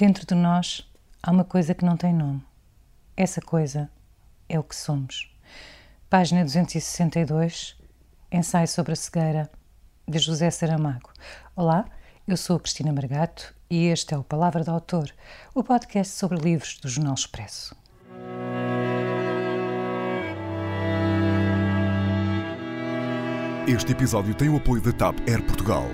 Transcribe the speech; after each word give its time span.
Dentro 0.00 0.24
de 0.24 0.34
nós 0.34 0.90
há 1.22 1.30
uma 1.30 1.44
coisa 1.44 1.74
que 1.74 1.84
não 1.84 1.94
tem 1.94 2.10
nome. 2.10 2.42
Essa 3.14 3.38
coisa 3.38 3.90
é 4.48 4.58
o 4.58 4.62
que 4.62 4.74
somos. 4.74 5.30
Página 6.08 6.42
262, 6.42 7.76
ensaio 8.32 8.66
sobre 8.66 8.94
a 8.94 8.96
cegueira, 8.96 9.50
de 10.08 10.18
José 10.18 10.50
Saramago. 10.50 11.12
Olá, 11.54 11.84
eu 12.26 12.34
sou 12.38 12.56
a 12.56 12.60
Cristina 12.60 12.94
Margato 12.94 13.54
e 13.68 13.88
este 13.88 14.14
é 14.14 14.16
o 14.16 14.24
Palavra 14.24 14.64
do 14.64 14.70
Autor, 14.70 15.12
o 15.54 15.62
podcast 15.62 16.14
sobre 16.14 16.38
livros 16.38 16.78
do 16.78 16.88
Jornal 16.88 17.12
Expresso. 17.12 17.76
Este 23.68 23.92
episódio 23.92 24.34
tem 24.34 24.48
o 24.48 24.56
apoio 24.56 24.80
da 24.80 24.92
TAP 24.92 25.18
Air 25.28 25.44
Portugal. 25.44 25.84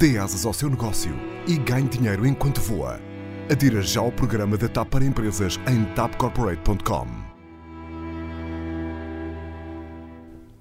Dê 0.00 0.18
asas 0.18 0.44
ao 0.44 0.52
seu 0.52 0.68
negócio 0.68 1.14
e 1.46 1.56
ganhe 1.58 1.88
dinheiro 1.88 2.26
enquanto 2.26 2.60
voa. 2.60 3.11
Adira 3.50 3.82
já 3.82 4.00
ao 4.00 4.12
programa 4.12 4.56
da 4.56 4.68
TAP 4.68 4.88
para 4.88 5.04
empresas 5.04 5.58
em 5.68 5.84
tapcorporate.com. 5.94 7.06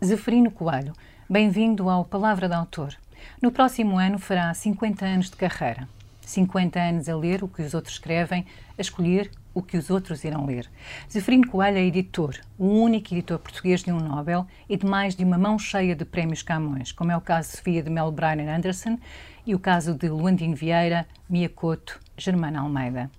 Zeferino 0.03 0.49
Coelho, 0.49 0.93
bem-vindo 1.29 1.87
ao 1.89 2.03
Palavra 2.03 2.49
do 2.49 2.53
Autor. 2.53 2.95
No 3.39 3.51
próximo 3.51 3.99
ano 3.99 4.17
fará 4.17 4.51
50 4.51 5.05
anos 5.05 5.29
de 5.29 5.35
carreira. 5.35 5.87
50 6.21 6.79
anos 6.79 7.07
a 7.07 7.15
ler 7.15 7.43
o 7.43 7.47
que 7.47 7.61
os 7.61 7.75
outros 7.75 7.93
escrevem, 7.93 8.45
a 8.75 8.81
escolher 8.81 9.29
o 9.53 9.61
que 9.61 9.77
os 9.77 9.91
outros 9.91 10.23
irão 10.23 10.45
ler. 10.45 10.67
Zeferino 11.11 11.47
Coelho 11.47 11.77
é 11.77 11.85
editor, 11.85 12.35
o 12.57 12.65
único 12.65 13.13
editor 13.13 13.37
português 13.37 13.83
de 13.83 13.91
um 13.91 13.99
Nobel 13.99 14.47
e 14.67 14.75
de 14.75 14.87
mais 14.87 15.15
de 15.15 15.23
uma 15.23 15.37
mão 15.37 15.59
cheia 15.59 15.95
de 15.95 16.03
prémios 16.03 16.41
Camões, 16.41 16.91
como 16.91 17.11
é 17.11 17.17
o 17.17 17.21
caso 17.21 17.51
de 17.51 17.57
Sofia 17.57 17.83
de 17.83 17.91
Mel 17.91 18.11
Brian 18.11 18.55
Anderson 18.55 18.97
e 19.45 19.53
o 19.53 19.59
caso 19.59 19.93
de 19.93 20.09
Luandino 20.09 20.55
Vieira, 20.55 21.05
Mia 21.29 21.49
Couto, 21.49 21.99
Germana 22.21 22.61
Almeida. 22.61 23.09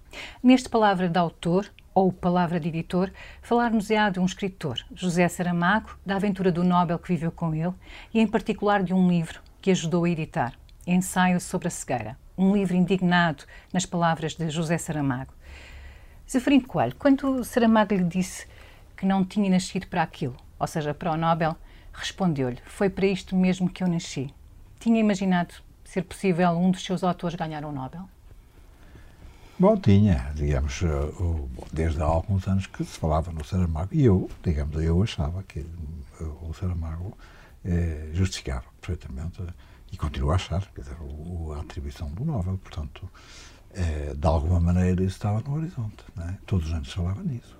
Neste 0.40 0.68
Palavra 0.68 1.08
de 1.08 1.18
Autor, 1.18 1.68
ou 1.92 2.12
Palavra 2.12 2.60
de 2.60 2.68
Editor, 2.68 3.10
falar-nos-á 3.42 4.08
de 4.10 4.20
um 4.20 4.24
escritor, 4.24 4.78
José 4.94 5.28
Saramago, 5.28 5.98
da 6.06 6.14
aventura 6.14 6.52
do 6.52 6.62
Nobel 6.62 7.00
que 7.00 7.08
viveu 7.08 7.32
com 7.32 7.52
ele 7.52 7.74
e, 8.14 8.20
em 8.20 8.26
particular, 8.28 8.80
de 8.80 8.94
um 8.94 9.08
livro 9.08 9.40
que 9.60 9.72
ajudou 9.72 10.04
a 10.04 10.10
editar, 10.10 10.54
Ensaio 10.86 11.40
sobre 11.40 11.66
a 11.66 11.70
Cegueira, 11.70 12.16
um 12.38 12.54
livro 12.54 12.76
indignado 12.76 13.42
nas 13.72 13.84
palavras 13.84 14.36
de 14.36 14.48
José 14.48 14.78
Saramago. 14.78 15.32
Zeferino 16.30 16.66
Coelho, 16.66 16.94
quando 16.96 17.42
Saramago 17.42 17.94
lhe 17.94 18.04
disse 18.04 18.46
que 18.96 19.04
não 19.04 19.24
tinha 19.24 19.50
nascido 19.50 19.88
para 19.88 20.02
aquilo, 20.02 20.36
ou 20.60 20.66
seja, 20.68 20.94
para 20.94 21.10
o 21.10 21.16
Nobel, 21.16 21.56
respondeu-lhe: 21.92 22.58
Foi 22.64 22.88
para 22.88 23.06
isto 23.06 23.34
mesmo 23.34 23.68
que 23.68 23.82
eu 23.82 23.88
nasci. 23.88 24.32
Tinha 24.78 25.00
imaginado 25.00 25.54
ser 25.84 26.02
possível 26.02 26.50
um 26.50 26.70
dos 26.70 26.84
seus 26.84 27.02
autores 27.02 27.34
ganhar 27.34 27.64
um 27.64 27.72
Nobel? 27.72 28.08
Bom, 29.58 29.76
tinha, 29.76 30.32
digamos, 30.34 30.80
desde 31.72 32.00
há 32.00 32.04
alguns 32.04 32.48
anos 32.48 32.66
que 32.66 32.84
se 32.84 32.98
falava 32.98 33.30
no 33.30 33.44
Saramago, 33.44 33.90
e 33.92 34.04
eu, 34.04 34.28
digamos, 34.42 34.82
eu 34.82 35.02
achava 35.02 35.42
que 35.44 35.64
o 36.20 36.52
Saramago 36.52 37.16
eh, 37.64 38.10
justificava 38.12 38.64
perfeitamente, 38.80 39.42
e 39.92 39.96
continuo 39.96 40.32
a 40.32 40.34
achar, 40.34 40.66
quer 40.74 40.80
dizer, 40.80 40.96
a 41.56 41.60
atribuição 41.60 42.08
do 42.10 42.24
Nobel, 42.24 42.58
portanto, 42.58 43.08
eh, 43.74 44.14
de 44.16 44.26
alguma 44.26 44.60
maneira 44.60 45.02
isso 45.02 45.16
estava 45.16 45.40
no 45.40 45.54
horizonte. 45.56 46.04
É? 46.18 46.34
Todos 46.46 46.68
os 46.68 46.72
anos 46.72 46.92
falava 46.92 47.22
nisso. 47.22 47.56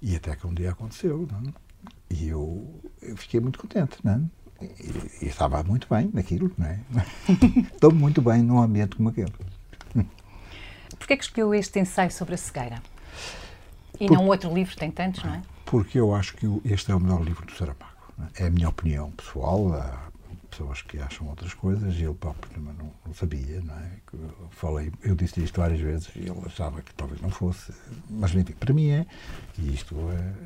E 0.00 0.16
até 0.16 0.34
que 0.34 0.46
um 0.46 0.54
dia 0.54 0.70
aconteceu. 0.70 1.28
É? 1.30 2.14
E 2.14 2.28
eu, 2.28 2.80
eu, 3.00 3.16
fiquei 3.16 3.40
muito 3.40 3.58
contente. 3.58 3.98
É? 4.06 4.64
E, 4.64 5.24
e, 5.24 5.28
estava 5.28 5.62
muito 5.62 5.86
bem 5.88 6.10
naquilo. 6.12 6.52
Não 6.56 6.66
é? 6.66 6.80
Estou 7.72 7.92
muito 7.92 8.22
bem 8.22 8.42
num 8.42 8.60
ambiente 8.60 8.96
como 8.96 9.08
aquele. 9.08 9.32
Porquê 11.02 11.14
é 11.14 11.16
que 11.16 11.24
escolheu 11.24 11.52
este 11.52 11.80
ensaio 11.80 12.12
sobre 12.12 12.34
a 12.34 12.38
cegueira? 12.38 12.80
E 13.98 14.06
Por, 14.06 14.16
não 14.16 14.28
outro 14.28 14.54
livro, 14.54 14.76
tem 14.76 14.88
tantos, 14.88 15.24
não 15.24 15.34
é? 15.34 15.42
Porque 15.64 15.98
eu 15.98 16.14
acho 16.14 16.36
que 16.36 16.46
este 16.64 16.92
é 16.92 16.94
o 16.94 17.00
melhor 17.00 17.24
livro 17.24 17.44
do 17.44 17.50
Saramago. 17.50 17.90
É 18.36 18.46
a 18.46 18.50
minha 18.50 18.68
opinião 18.68 19.10
pessoal. 19.10 19.74
A, 19.74 20.12
pessoas 20.48 20.82
que 20.82 20.98
acham 20.98 21.26
outras 21.28 21.54
coisas 21.54 21.94
e 21.96 22.04
ele 22.04 22.14
próprio 22.14 22.60
não, 22.60 22.92
não 23.06 23.14
sabia, 23.14 23.60
não 23.62 23.74
é? 23.74 23.90
Eu 24.12 24.48
falei, 24.50 24.92
eu 25.02 25.14
disse 25.14 25.42
isto 25.42 25.58
várias 25.58 25.80
vezes 25.80 26.10
e 26.14 26.20
ele 26.20 26.42
achava 26.44 26.82
que 26.82 26.94
talvez 26.94 27.20
não 27.22 27.30
fosse, 27.30 27.72
mas 28.08 28.34
enfim, 28.34 28.52
para 28.52 28.74
mim 28.74 28.90
é, 28.90 29.06
e 29.58 29.72
isto 29.72 29.96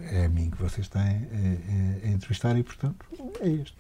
é, 0.05 0.21
é 0.21 0.25
a 0.27 0.29
mim 0.29 0.49
que 0.49 0.63
vocês 0.63 0.87
têm 0.87 1.03
a, 1.03 1.07
é, 1.07 2.01
é, 2.05 2.09
a 2.09 2.09
entrevistar 2.13 2.57
e, 2.57 2.63
portanto, 2.63 3.05
é 3.41 3.49
isto. 3.49 3.77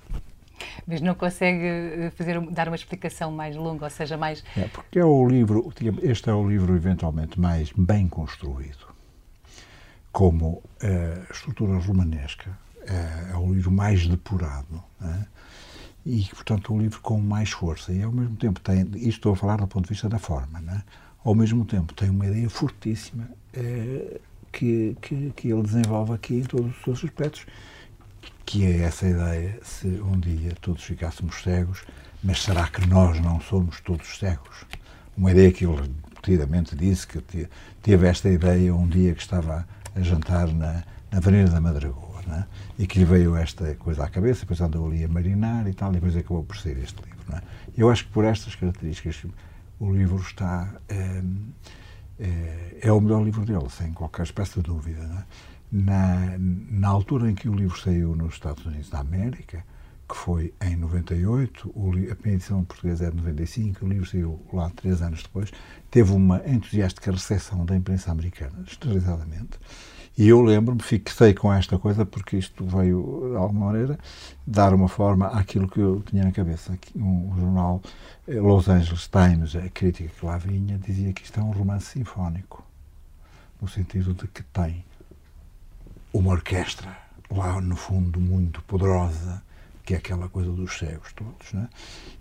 Mas 0.87 1.01
não 1.01 1.15
consegue 1.15 1.65
eh, 1.65 2.13
fazer, 2.15 2.41
dar 2.51 2.69
uma 2.69 2.77
explicação 2.77 3.31
mais 3.31 3.57
longa, 3.57 3.85
ou 3.85 3.91
seja, 3.91 4.17
mais... 4.17 4.45
É, 4.57 4.69
porque 4.69 4.99
é 4.99 5.05
o 5.05 5.27
livro, 5.29 5.73
este 6.03 6.31
é 6.31 6.33
o 6.33 6.49
livro 6.49 6.75
eventualmente 6.75 7.39
mais 7.39 7.73
bem 7.73 8.09
construído, 8.09 8.87
como 10.13 10.63
a 10.81 11.33
estrutura 11.33 11.79
romanesca, 11.79 12.51
é, 12.87 13.33
é 13.33 13.37
o 13.37 13.53
livro 13.53 13.71
mais 13.71 14.07
depurado, 14.07 14.83
é? 15.03 15.25
e, 16.07 16.25
portanto, 16.27 16.73
um 16.73 16.81
livro 16.81 17.01
com 17.01 17.21
mais 17.21 17.51
força. 17.51 17.93
E, 17.93 18.03
ao 18.03 18.13
mesmo 18.13 18.37
tempo, 18.37 18.61
tem, 18.61 18.83
isto 18.95 19.09
estou 19.09 19.33
a 19.33 19.37
falar 19.37 19.57
do 19.57 19.67
ponto 19.67 19.85
de 19.85 19.91
vista 19.91 20.09
da 20.09 20.19
forma, 20.19 20.61
né? 20.61 20.83
ao 21.27 21.35
mesmo 21.35 21.65
tempo, 21.65 21.93
tem 21.93 22.09
uma 22.09 22.25
ideia 22.25 22.49
fortíssima 22.49 23.29
eh, 23.53 24.21
que, 24.53 24.97
que, 25.03 25.33
que, 25.35 25.49
ele 25.51 25.63
desenvolve 25.63 26.13
aqui 26.13 26.37
em 26.37 26.45
todos 26.45 26.71
os 26.77 26.85
seus 26.85 27.05
aspectos, 27.05 27.45
que 28.45 28.65
é 28.65 28.83
essa 28.83 29.07
ideia, 29.07 29.59
se 29.63 29.87
um 29.87 30.19
dia 30.19 30.53
todos 30.61 30.83
ficássemos 30.83 31.43
cegos, 31.43 31.83
mas 32.23 32.43
será 32.43 32.69
que 32.69 32.87
nós 32.87 33.21
não 33.21 33.41
somos 33.41 33.81
todos 33.81 34.19
cegos? 34.19 34.65
Uma 35.17 35.31
ideia 35.33 35.53
que 35.53 35.65
ele 35.65 35.77
repetidamente 35.77 36.77
disse, 36.77 37.07
que 37.07 37.49
teve 37.83 38.07
esta 38.07 38.29
ideia 38.29 38.75
um 38.75 38.87
dia 38.87 39.15
que 39.15 39.23
estava 39.23 39.67
a 39.95 40.01
jantar 40.01 40.49
na, 40.49 40.85
na 41.11 41.19
Avenida 41.19 41.51
da 41.51 41.61
Madragoa 41.61 42.07
é? 42.33 42.45
e 42.79 42.87
que 42.87 42.99
lhe 42.99 43.05
veio 43.05 43.37
esta 43.37 43.75
coisa 43.77 44.05
à 44.05 44.09
cabeça, 44.09 44.41
depois 44.41 44.61
andou 44.61 44.87
ali 44.87 45.05
a 45.05 45.09
marinar 45.09 45.67
e 45.69 45.73
tal, 45.73 45.91
e 45.91 45.95
depois 45.95 46.17
acabou 46.17 46.43
por 46.43 46.57
ser 46.57 46.77
este 46.79 46.97
livro. 47.03 47.37
É? 47.37 47.41
Eu 47.77 47.91
acho 47.91 48.07
que 48.07 48.13
por 48.13 48.25
estas 48.25 48.55
características 48.55 49.25
o 49.79 49.93
livro 49.93 50.17
está. 50.17 50.75
É, 50.89 51.23
é, 52.19 52.79
é, 52.83 52.93
o 52.93 53.01
melhor 53.01 53.23
livro 53.23 53.45
dele, 53.45 53.69
sem 53.69 53.93
qualquer 53.93 54.23
espécie 54.23 54.55
de 54.55 54.63
dúvida. 54.63 55.27
Na, 55.79 56.39
na 56.39 56.89
altura 56.89 57.31
em 57.31 57.35
que 57.35 57.51
o 57.51 57.55
livro 57.55 57.79
saiu 57.79 58.17
nos 58.17 58.33
Estados 58.33 58.65
Unidos 58.65 58.89
da 58.89 59.01
América, 59.01 59.63
que 60.09 60.17
foi 60.17 60.55
em 60.63 60.75
98, 60.75 61.71
o, 61.75 61.89
a 61.91 61.93
primeira 61.93 62.37
edição 62.37 62.65
portuguesa 62.65 63.09
é 63.09 63.11
de 63.11 63.17
95, 63.19 63.85
o 63.85 63.89
livro 63.89 64.09
saiu 64.09 64.41
lá 64.55 64.71
três 64.71 65.03
anos 65.03 65.23
depois, 65.23 65.53
teve 65.91 66.13
uma 66.13 66.41
entusiástica 66.49 67.13
recepção 67.13 67.67
da 67.67 67.77
imprensa 67.77 68.11
americana, 68.11 68.65
esterilizadamente, 68.67 69.59
e 70.17 70.29
eu 70.29 70.41
lembro-me, 70.41 70.81
fixei 70.81 71.35
com 71.35 71.53
esta 71.53 71.79
coisa, 71.79 72.07
porque 72.07 72.39
isto 72.39 72.65
veio, 72.65 73.33
de 73.33 73.37
alguma 73.37 73.67
maneira, 73.67 73.99
dar 74.47 74.73
uma 74.73 74.89
forma 74.89 75.27
àquilo 75.27 75.69
que 75.69 75.79
eu 75.79 76.03
tinha 76.07 76.25
na 76.25 76.33
cabeça. 76.33 76.79
Um 76.95 77.35
jornal, 77.39 77.83
eh, 78.27 78.41
Los 78.41 78.67
Angeles 78.67 79.09
Times, 79.09 79.55
a 79.55 79.69
crítica 79.69 80.09
que 80.09 80.25
lá 80.25 80.39
vinha, 80.39 80.79
dizia 80.79 81.13
que 81.13 81.23
isto 81.23 81.39
é 81.39 81.43
um 81.43 81.51
romance 81.51 81.99
sinfónico, 81.99 82.65
no 83.61 83.69
sentido 83.69 84.15
de 84.15 84.27
que 84.27 84.43
tem 84.43 84.83
uma 86.19 86.33
orquestra 86.33 86.97
lá 87.31 87.61
no 87.61 87.77
fundo 87.77 88.21
muito 88.21 88.63
poderosa, 88.63 89.43
que 89.85 89.95
é 89.95 89.99
aquela 89.99 90.29
coisa 90.29 90.51
dos 90.51 90.79
cegos 90.79 91.13
todos, 91.13 91.53
né? 91.53 91.69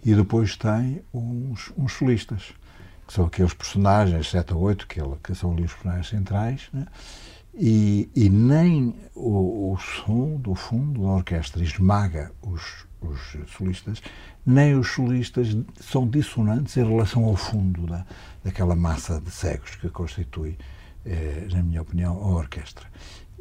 e 0.03 0.13
depois 0.13 0.55
tem 0.57 1.01
uns, 1.13 1.71
uns 1.77 1.93
solistas, 1.93 2.53
que 3.07 3.13
são 3.13 3.25
aqueles 3.25 3.53
personagens, 3.53 4.29
7 4.29 4.53
ou 4.53 4.61
8, 4.61 4.87
que, 4.87 4.99
ele, 4.99 5.15
que 5.23 5.33
são 5.33 5.53
ali 5.53 5.63
os 5.63 5.73
personagens 5.73 6.09
centrais, 6.09 6.69
né? 6.73 6.87
E, 7.57 8.09
e 8.13 8.29
nem 8.29 8.93
o, 9.15 9.71
o, 9.71 9.77
som 9.77 10.35
do 10.35 10.53
fundo 10.55 11.03
da 11.03 11.07
orquestra 11.07 11.63
esmaga 11.63 12.33
os, 12.41 12.85
os 13.01 13.37
solistas, 13.49 14.01
nem 14.45 14.77
os 14.77 14.91
solistas 14.91 15.55
são 15.79 16.05
dissonantes 16.05 16.75
em 16.75 16.83
relação 16.83 17.23
ao 17.23 17.37
fundo 17.37 17.87
da, 17.87 18.05
daquela 18.43 18.75
massa 18.75 19.21
de 19.21 19.31
cegos 19.31 19.75
que 19.75 19.87
constitui, 19.87 20.57
eh, 21.05 21.47
na 21.49 21.63
minha 21.63 21.81
opinião, 21.81 22.17
a 22.17 22.27
orquestra. 22.35 22.87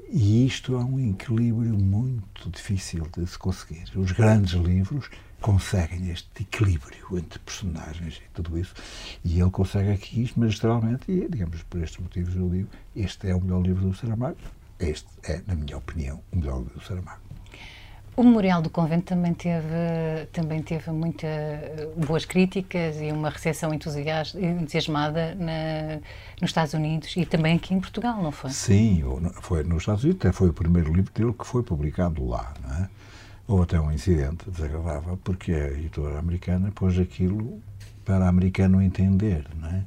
E 0.09 0.47
isto 0.47 0.75
é 0.75 0.85
um 0.85 1.11
equilíbrio 1.11 1.75
muito 1.75 2.51
difícil 2.51 3.07
de 3.17 3.27
se 3.27 3.39
conseguir. 3.39 3.85
Os 3.97 4.13
grandes 4.13 4.53
livros 4.53 5.09
conseguem 5.41 6.11
este 6.11 6.43
equilíbrio 6.43 7.19
entre 7.19 7.39
personagens 7.41 8.17
e 8.17 8.31
tudo 8.33 8.59
isso. 8.59 8.75
E 9.25 9.41
ele 9.41 9.51
consegue 9.51 9.91
aqui 9.91 10.23
isto 10.23 10.41
magistralmente, 10.41 11.11
e, 11.11 11.29
digamos, 11.29 11.63
por 11.65 11.83
estes 11.83 11.99
motivos 11.99 12.35
eu 12.35 12.49
digo, 12.49 12.69
este 12.97 13.29
é 13.29 13.35
o 13.35 13.41
melhor 13.41 13.63
livro 13.63 13.89
do 13.89 13.95
Saramago. 13.95 14.39
Este 14.79 15.09
é, 15.25 15.43
na 15.47 15.55
minha 15.55 15.77
opinião, 15.77 16.21
o 16.33 16.37
melhor 16.37 16.59
livro 16.59 16.79
do 16.79 16.85
Saramago. 16.85 17.34
O 18.17 18.23
Memorial 18.23 18.63
do 18.63 18.71
Convento 18.71 19.07
também 19.07 19.35
teve, 19.35 20.27
também 20.33 20.63
teve 20.63 20.89
muitas 20.93 21.29
boas 21.97 22.25
críticas 22.25 23.01
e 23.01 23.11
uma 23.11 23.29
recepção 23.29 23.73
entusiasmada 23.75 25.35
na, 25.35 25.97
nos 26.41 26.51
Estados 26.51 26.75
Unidos 26.75 27.13
e 27.17 27.27
também 27.27 27.57
aqui 27.57 27.75
em 27.75 27.81
Portugal, 27.81 28.23
não 28.23 28.31
foi? 28.31 28.51
Sim, 28.51 29.03
foi 29.41 29.65
nos 29.65 29.79
Estados 29.83 30.05
Unidos, 30.05 30.21
até 30.21 30.33
foi 30.33 30.51
o 30.51 30.53
primeiro 30.53 30.95
livro 30.95 31.13
dele 31.13 31.33
que 31.33 31.45
foi 31.45 31.65
publicado 31.65 32.25
lá, 32.25 32.55
é? 32.81 32.89
Houve 33.49 33.65
até 33.65 33.81
um 33.81 33.91
incidente 33.91 34.49
desagradável, 34.49 35.19
porque 35.23 35.53
a 35.53 35.71
editora 35.73 36.19
americana 36.19 36.71
pôs 36.73 36.97
aquilo 36.99 37.61
para 38.05 38.29
americano 38.29 38.81
entender, 38.81 39.45
não 39.61 39.69
é? 39.69 39.83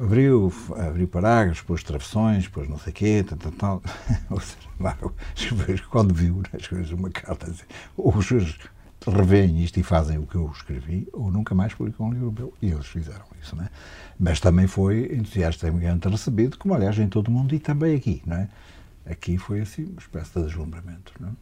Abriu, 0.00 0.52
abriu 0.76 1.08
parágrafos, 1.08 1.62
pôs 1.62 1.82
travessões, 1.82 2.48
pôs 2.48 2.68
não 2.68 2.78
sei 2.78 2.92
o 2.92 2.94
quê, 2.94 3.24
tal, 3.26 3.38
tal, 3.38 3.52
tal. 3.52 3.82
Ou 4.30 4.40
seja, 4.40 5.84
quando 5.90 6.14
viu 6.14 6.42
as 6.52 6.66
coisas, 6.66 6.90
uma 6.90 7.10
carta, 7.10 7.50
assim, 7.50 7.64
ou 7.96 8.16
os 8.16 8.26
senhores 8.26 8.58
revêem 9.06 9.62
isto 9.62 9.78
e 9.78 9.82
fazem 9.82 10.18
o 10.18 10.26
que 10.26 10.34
eu 10.34 10.50
escrevi, 10.50 11.06
ou 11.12 11.30
nunca 11.30 11.54
mais 11.54 11.74
publicam 11.74 12.06
um 12.06 12.12
livro 12.12 12.32
meu. 12.32 12.54
E 12.60 12.70
eles 12.70 12.86
fizeram 12.86 13.24
isso, 13.40 13.54
não 13.54 13.64
é? 13.64 13.68
Mas 14.18 14.40
também 14.40 14.66
foi 14.66 15.14
entusiasticamente 15.14 16.08
recebido, 16.08 16.58
como 16.58 16.74
aliás 16.74 16.98
em 16.98 17.08
todo 17.08 17.28
o 17.28 17.30
mundo 17.30 17.54
e 17.54 17.58
também 17.58 17.94
aqui, 17.94 18.22
não 18.26 18.36
é? 18.36 18.48
Aqui 19.06 19.36
foi 19.36 19.60
assim 19.60 19.84
uma 19.84 20.00
espécie 20.00 20.32
de 20.34 20.46
deslumbramento, 20.46 21.12
não 21.20 21.28
é? 21.28 21.32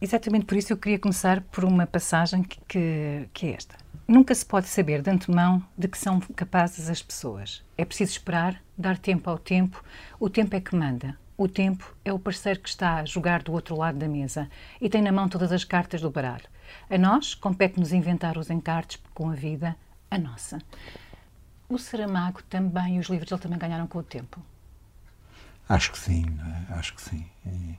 Exatamente 0.00 0.46
por 0.46 0.56
isso 0.56 0.72
eu 0.72 0.78
queria 0.78 0.98
começar 0.98 1.42
por 1.42 1.62
uma 1.62 1.86
passagem 1.86 2.42
que, 2.42 2.58
que, 2.66 3.28
que 3.34 3.46
é 3.46 3.52
esta. 3.52 3.76
Nunca 4.10 4.34
se 4.34 4.44
pode 4.44 4.66
saber 4.66 5.02
de 5.02 5.08
antemão 5.08 5.64
de 5.78 5.86
que 5.86 5.96
são 5.96 6.18
capazes 6.18 6.90
as 6.90 7.00
pessoas. 7.00 7.62
É 7.78 7.84
preciso 7.84 8.10
esperar, 8.10 8.60
dar 8.76 8.98
tempo 8.98 9.30
ao 9.30 9.38
tempo. 9.38 9.84
O 10.18 10.28
tempo 10.28 10.56
é 10.56 10.60
que 10.60 10.74
manda. 10.74 11.16
O 11.38 11.46
tempo 11.46 11.94
é 12.04 12.12
o 12.12 12.18
parceiro 12.18 12.58
que 12.58 12.68
está 12.68 12.96
a 12.96 13.04
jogar 13.04 13.40
do 13.40 13.52
outro 13.52 13.76
lado 13.76 13.98
da 13.98 14.08
mesa 14.08 14.50
e 14.80 14.90
tem 14.90 15.00
na 15.00 15.12
mão 15.12 15.28
todas 15.28 15.52
as 15.52 15.62
cartas 15.62 16.00
do 16.00 16.10
baralho. 16.10 16.48
A 16.90 16.98
nós 16.98 17.36
compete-nos 17.36 17.92
inventar 17.92 18.36
os 18.36 18.50
encartes 18.50 19.00
com 19.14 19.30
a 19.30 19.34
vida, 19.36 19.76
a 20.10 20.18
nossa. 20.18 20.58
O 21.68 21.78
Saramago 21.78 22.42
também, 22.42 22.98
os 22.98 23.06
livros 23.06 23.28
dele 23.30 23.42
também 23.42 23.60
ganharam 23.60 23.86
com 23.86 24.00
o 24.00 24.02
tempo. 24.02 24.42
Acho 25.68 25.92
que 25.92 25.98
sim, 26.00 26.24
é? 26.68 26.72
acho 26.74 26.96
que 26.96 27.02
sim. 27.02 27.24
E, 27.46 27.78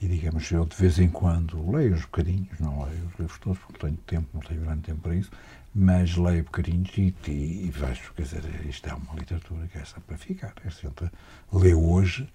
e, 0.00 0.06
digamos, 0.06 0.48
eu 0.52 0.64
de 0.64 0.76
vez 0.76 1.00
em 1.00 1.08
quando 1.08 1.68
leio 1.68 1.94
os 1.94 2.02
bocadinhos, 2.02 2.60
não 2.60 2.84
leio 2.84 3.06
os 3.06 3.18
livros 3.18 3.38
todos, 3.40 3.58
porque 3.58 3.80
tenho 3.80 3.96
tempo, 4.06 4.28
não 4.32 4.40
tenho 4.40 4.60
grande 4.60 4.82
tempo 4.82 5.00
para 5.00 5.16
isso, 5.16 5.32
mas 5.74 6.16
leio 6.16 6.44
bocadinhos 6.44 6.90
e, 6.96 7.14
e, 7.26 7.66
e 7.66 7.70
vejo, 7.70 8.12
quer 8.14 8.22
dizer, 8.22 8.66
isto 8.66 8.88
é 8.88 8.94
uma 8.94 9.14
literatura 9.14 9.66
que 9.66 9.78
é 9.78 9.80
essa 9.80 10.00
para 10.00 10.16
ficar. 10.16 10.54
É 10.64 10.70
sempre 10.70 11.10
ler 11.52 11.74
hoje, 11.74 12.30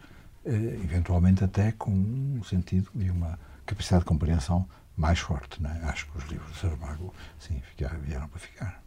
eh, 0.46 0.52
eventualmente 0.84 1.44
até 1.44 1.72
com 1.72 1.92
um 1.92 2.44
sentido 2.44 2.90
e 2.96 3.10
uma 3.10 3.40
capacidade 3.66 4.02
de 4.02 4.08
compreensão 4.08 4.68
mais 4.98 5.20
forte. 5.20 5.62
Não 5.64 5.70
é? 5.70 5.80
Acho 5.86 6.06
que 6.08 6.18
os 6.18 6.26
livros 6.26 6.52
de 6.52 6.60
Saramago, 6.60 7.14
sim, 7.40 7.62
vieram 8.04 8.28
para 8.28 8.40
ficar. 8.40 8.84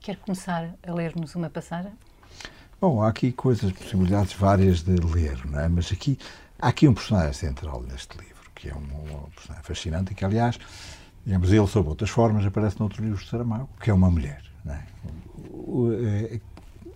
Quer 0.00 0.16
começar 0.18 0.74
a 0.86 0.94
ler-nos 0.94 1.34
uma 1.34 1.50
passagem? 1.50 1.92
Bom, 2.80 3.02
há 3.02 3.08
aqui 3.08 3.32
coisas, 3.32 3.72
possibilidades 3.72 4.34
várias 4.34 4.82
de 4.84 4.94
ler, 4.94 5.44
não 5.46 5.58
é? 5.58 5.68
Mas 5.68 5.90
aqui 5.90 6.16
há 6.60 6.68
aqui 6.68 6.86
um 6.86 6.94
personagem 6.94 7.32
central 7.32 7.82
neste 7.82 8.16
livro, 8.16 8.50
que 8.54 8.68
é 8.68 8.74
um, 8.74 8.78
um 8.78 9.30
personagem 9.30 9.64
fascinante 9.64 10.12
e 10.12 10.14
que, 10.14 10.24
aliás, 10.24 10.60
digamos, 11.28 11.52
ele 11.52 11.66
sob 11.66 11.90
outras 11.90 12.08
formas 12.08 12.46
aparece 12.46 12.80
noutro 12.80 13.04
livro 13.04 13.22
de 13.22 13.28
Saramago, 13.28 13.68
que 13.78 13.90
é 13.90 13.92
uma 13.92 14.10
mulher, 14.10 14.42
é? 14.66 14.78
é 16.32 16.40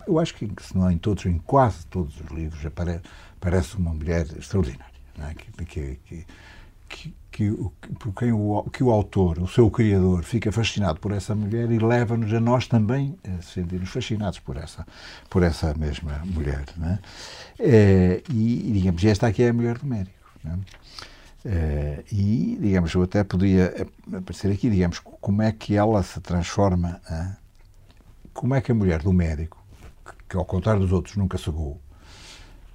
eu 0.07 0.19
acho 0.19 0.33
que, 0.33 0.51
se 0.59 0.75
não 0.75 0.89
é 0.89 0.93
em 0.93 0.97
todos, 0.97 1.23
em 1.27 1.37
quase 1.37 1.85
todos 1.85 2.19
os 2.19 2.31
livros, 2.31 2.65
aparece, 2.65 3.77
uma 3.77 3.93
mulher 3.93 4.25
extraordinária, 4.37 4.91
é? 5.19 5.33
que, 5.35 5.65
que, 5.65 5.99
que 6.03 6.25
que, 6.89 7.11
que, 7.31 7.51
por 7.99 8.13
quem 8.13 8.31
o, 8.31 8.63
que 8.71 8.83
o 8.83 8.91
autor, 8.91 9.39
o 9.39 9.47
seu 9.47 9.69
criador, 9.71 10.23
fica 10.23 10.51
fascinado 10.51 10.99
por 10.99 11.11
essa 11.11 11.33
mulher 11.33 11.71
e 11.71 11.79
leva-nos 11.79 12.31
a 12.31 12.39
nós 12.39 12.67
também 12.67 13.17
a 13.23 13.41
sentir-nos 13.41 13.89
fascinados 13.89 14.37
por 14.37 14.57
essa, 14.57 14.85
por 15.27 15.41
essa 15.41 15.73
mesma 15.73 16.21
mulher. 16.25 16.65
Né? 16.77 16.99
É, 17.57 18.21
e, 18.29 18.71
digamos, 18.73 19.03
esta 19.03 19.25
aqui 19.25 19.41
é 19.41 19.49
a 19.49 19.53
mulher 19.53 19.79
do 19.79 19.87
médico. 19.87 20.15
É, 21.45 22.03
e, 22.11 22.57
digamos, 22.59 22.93
eu 22.93 23.03
até 23.03 23.23
podia 23.23 23.87
aparecer 24.13 24.51
aqui, 24.51 24.69
digamos, 24.69 24.99
como 24.99 25.41
é 25.41 25.51
que 25.51 25.75
ela 25.75 26.01
se 26.01 26.19
transforma, 26.21 27.01
né? 27.09 27.37
como 28.33 28.55
é 28.55 28.61
que 28.61 28.71
a 28.71 28.75
mulher 28.75 29.01
do 29.01 29.11
médico, 29.11 29.61
que, 30.05 30.13
que 30.29 30.37
ao 30.37 30.45
contrário 30.45 30.81
dos 30.81 30.91
outros 30.91 31.17
nunca 31.17 31.37
cegou, 31.37 31.81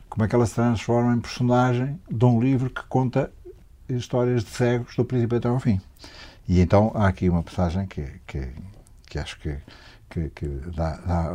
como 0.09 0.25
é 0.25 0.29
que 0.29 0.35
ela 0.35 0.47
se 0.47 0.55
transforma 0.55 1.15
em 1.15 1.21
personagem 1.21 1.99
de 2.11 2.25
um 2.25 2.41
livro 2.41 2.69
que 2.69 2.83
conta 2.89 3.33
histórias 3.89 4.45
de 4.45 4.51
cegos 4.51 4.95
do 4.97 5.05
princípio 5.05 5.39
até 5.39 5.49
ao 5.49 5.59
fim. 5.59 5.81
E 6.47 6.61
então 6.61 6.93
há 6.95 7.09
aqui 7.09 7.29
uma 7.29 7.43
passagem 7.43 7.87
que, 7.87 8.07
que, 8.27 8.49
que 9.07 9.19
acho 9.19 9.39
que, 9.41 9.59
que, 10.11 10.31
que 10.31 10.47
dá, 10.75 10.97
dá, 10.97 11.29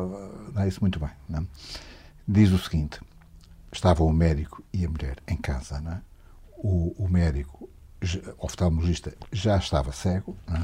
dá, 0.53 0.67
isso 0.67 0.81
muito 0.81 0.99
bem. 0.99 1.09
É? 1.33 1.41
Diz 2.27 2.51
o 2.51 2.57
seguinte: 2.57 2.99
estava 3.71 4.03
o 4.03 4.11
médico 4.11 4.63
e 4.73 4.85
a 4.85 4.89
mulher 4.89 5.17
em 5.27 5.37
casa. 5.37 5.81
É? 5.87 6.12
O, 6.63 6.95
o 6.97 7.07
médico, 7.07 7.69
o 8.39 8.45
oftalmologista, 8.45 9.13
já 9.31 9.57
estava 9.57 9.91
cego. 9.91 10.35
É? 10.49 10.61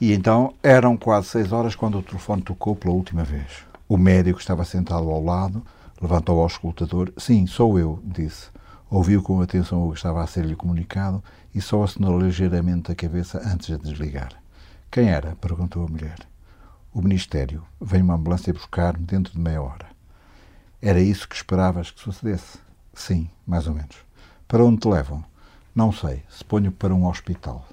E 0.00 0.12
então 0.12 0.54
eram 0.62 0.96
quase 0.96 1.26
seis 1.26 1.50
horas 1.50 1.74
quando 1.74 1.98
o 1.98 2.02
telefone 2.02 2.40
tocou 2.40 2.76
pela 2.76 2.94
última 2.94 3.24
vez. 3.24 3.64
O 3.88 3.96
médico 3.96 4.38
estava 4.38 4.64
sentado 4.64 5.10
ao 5.10 5.22
lado, 5.22 5.66
levantou 6.00 6.40
ao 6.40 6.46
escutador. 6.46 7.12
Sim, 7.16 7.46
sou 7.46 7.78
eu, 7.78 8.00
disse. 8.04 8.48
Ouviu 8.88 9.22
com 9.22 9.40
atenção 9.40 9.86
o 9.86 9.90
que 9.90 9.96
estava 9.96 10.22
a 10.22 10.26
ser-lhe 10.26 10.54
comunicado 10.54 11.22
e 11.54 11.60
só 11.60 11.82
assinou 11.82 12.18
ligeiramente 12.18 12.92
a 12.92 12.94
cabeça 12.94 13.42
antes 13.44 13.66
de 13.66 13.78
desligar. 13.78 14.30
Quem 14.90 15.08
era? 15.08 15.34
perguntou 15.36 15.84
a 15.84 15.88
mulher. 15.88 16.18
O 16.94 17.02
Ministério. 17.02 17.64
Vem 17.80 18.00
uma 18.00 18.14
ambulância 18.14 18.52
buscar-me 18.52 19.04
dentro 19.04 19.32
de 19.32 19.40
meia 19.40 19.60
hora. 19.60 19.86
Era 20.80 21.00
isso 21.00 21.28
que 21.28 21.34
esperavas 21.34 21.90
que 21.90 22.00
sucedesse? 22.00 22.58
Sim, 22.94 23.28
mais 23.46 23.66
ou 23.66 23.74
menos. 23.74 24.07
Para 24.48 24.64
onde 24.64 24.80
te 24.80 24.88
levam? 24.88 25.24
Não 25.74 25.92
sei. 25.92 26.24
Se 26.28 26.44
ponho 26.44 26.72
para 26.72 26.94
um 26.94 27.06
hospital. 27.06 27.64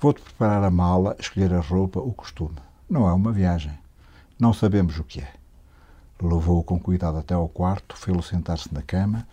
Vou-te 0.00 0.20
preparar 0.20 0.62
a 0.62 0.70
mala, 0.70 1.16
escolher 1.18 1.52
a 1.52 1.60
roupa, 1.60 1.98
o 1.98 2.12
costume. 2.12 2.56
Não 2.88 3.08
é 3.08 3.12
uma 3.12 3.32
viagem. 3.32 3.76
Não 4.38 4.52
sabemos 4.52 4.98
o 4.98 5.04
que 5.04 5.20
é. 5.20 5.32
Levou-o 6.22 6.62
com 6.62 6.78
cuidado 6.78 7.18
até 7.18 7.34
ao 7.34 7.48
quarto, 7.48 7.96
fê-lo 7.96 8.22
sentar-se 8.22 8.72
na 8.72 8.82
cama, 8.82 9.26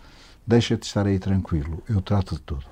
Deixa 0.48 0.78
de 0.78 0.86
estar 0.86 1.06
aí 1.06 1.18
tranquilo, 1.18 1.82
eu 1.86 2.00
trato 2.00 2.34
de 2.34 2.40
tudo. 2.40 2.64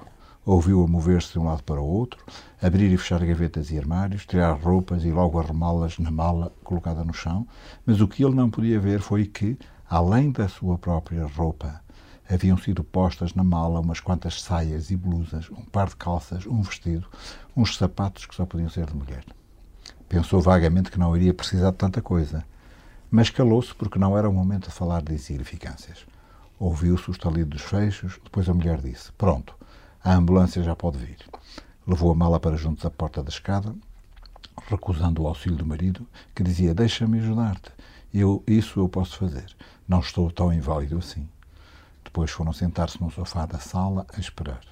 Ouviu-a 0.47 0.89
mover-se 0.89 1.33
de 1.33 1.39
um 1.39 1.45
lado 1.45 1.63
para 1.63 1.79
o 1.79 1.87
outro, 1.87 2.25
abrir 2.63 2.91
e 2.91 2.97
fechar 2.97 3.23
gavetas 3.23 3.71
e 3.71 3.77
armários, 3.77 4.25
tirar 4.25 4.59
roupas 4.59 5.05
e 5.05 5.11
logo 5.11 5.39
arrumá-las 5.39 5.99
na 5.99 6.11
mala 6.11 6.51
colocada 6.65 7.05
no 7.05 7.13
chão, 7.13 7.47
mas 7.85 8.01
o 8.01 8.09
que 8.09 8.25
ele 8.25 8.35
não 8.35 8.49
podia 8.49 8.81
ver 8.81 9.03
foi 9.03 9.27
que, 9.27 9.59
além 9.91 10.33
da 10.33 10.49
sua 10.49 10.79
própria 10.79 11.27
roupa, 11.27 11.83
haviam 12.29 12.57
sido 12.57 12.83
postas 12.83 13.35
na 13.35 13.45
mala 13.45 13.81
umas 13.81 14.01
quantas 14.01 14.43
saias 14.43 14.91
e 14.91 14.97
blusas, 14.97 15.49
um 15.51 15.65
par 15.65 15.89
de 15.89 15.97
calças, 15.97 16.47
um 16.47 16.63
vestido, 16.63 17.07
uns 17.57 17.77
sapatos 17.77 18.27
que 18.27 18.35
só 18.35 18.45
podiam 18.45 18.69
ser 18.69 18.87
de 18.87 18.95
mulher. 18.95 19.25
Pensou 20.09 20.41
vagamente 20.41 20.91
que 20.91 20.99
não 20.99 21.17
iria 21.17 21.35
precisar 21.35 21.71
de 21.71 21.77
tanta 21.77 22.03
coisa, 22.03 22.45
mas 23.11 23.31
calou-se 23.31 23.75
porque 23.75 23.99
não 23.99 24.17
era 24.17 24.29
o 24.29 24.33
momento 24.33 24.69
de 24.69 24.75
falar 24.75 25.03
de 25.03 25.15
insignificâncias. 25.15 26.07
Ouviu-se 26.59 27.11
o 27.11 27.13
estalido 27.13 27.51
dos 27.51 27.63
fechos, 27.63 28.19
depois 28.23 28.49
a 28.49 28.55
mulher 28.55 28.81
disse: 28.81 29.13
Pronto, 29.13 29.55
a 30.03 30.15
ambulância 30.15 30.63
já 30.63 30.75
pode 30.75 30.99
vir. 30.99 31.19
Levou 31.87 32.11
a 32.11 32.15
mala 32.15 32.41
para 32.41 32.57
junto 32.57 32.83
da 32.83 32.91
porta 32.91 33.23
da 33.23 33.29
escada, 33.29 33.75
recusando 34.69 35.23
o 35.23 35.29
auxílio 35.29 35.59
do 35.59 35.67
marido, 35.67 36.07
que 36.35 36.43
dizia: 36.43 36.75
Deixa-me 36.75 37.19
ajudar-te. 37.19 37.71
Eu, 38.13 38.43
isso 38.47 38.81
eu 38.81 38.89
posso 38.89 39.19
fazer. 39.19 39.47
Não 39.87 40.01
estou 40.01 40.31
tão 40.31 40.53
inválido 40.53 40.99
assim. 40.99 41.29
Depois 42.17 42.31
foram 42.31 42.51
sentar-se 42.51 42.99
no 42.99 43.11
sofá 43.11 43.45
da 43.45 43.59
sala 43.59 44.07
a 44.17 44.19
esperar. 44.19 44.63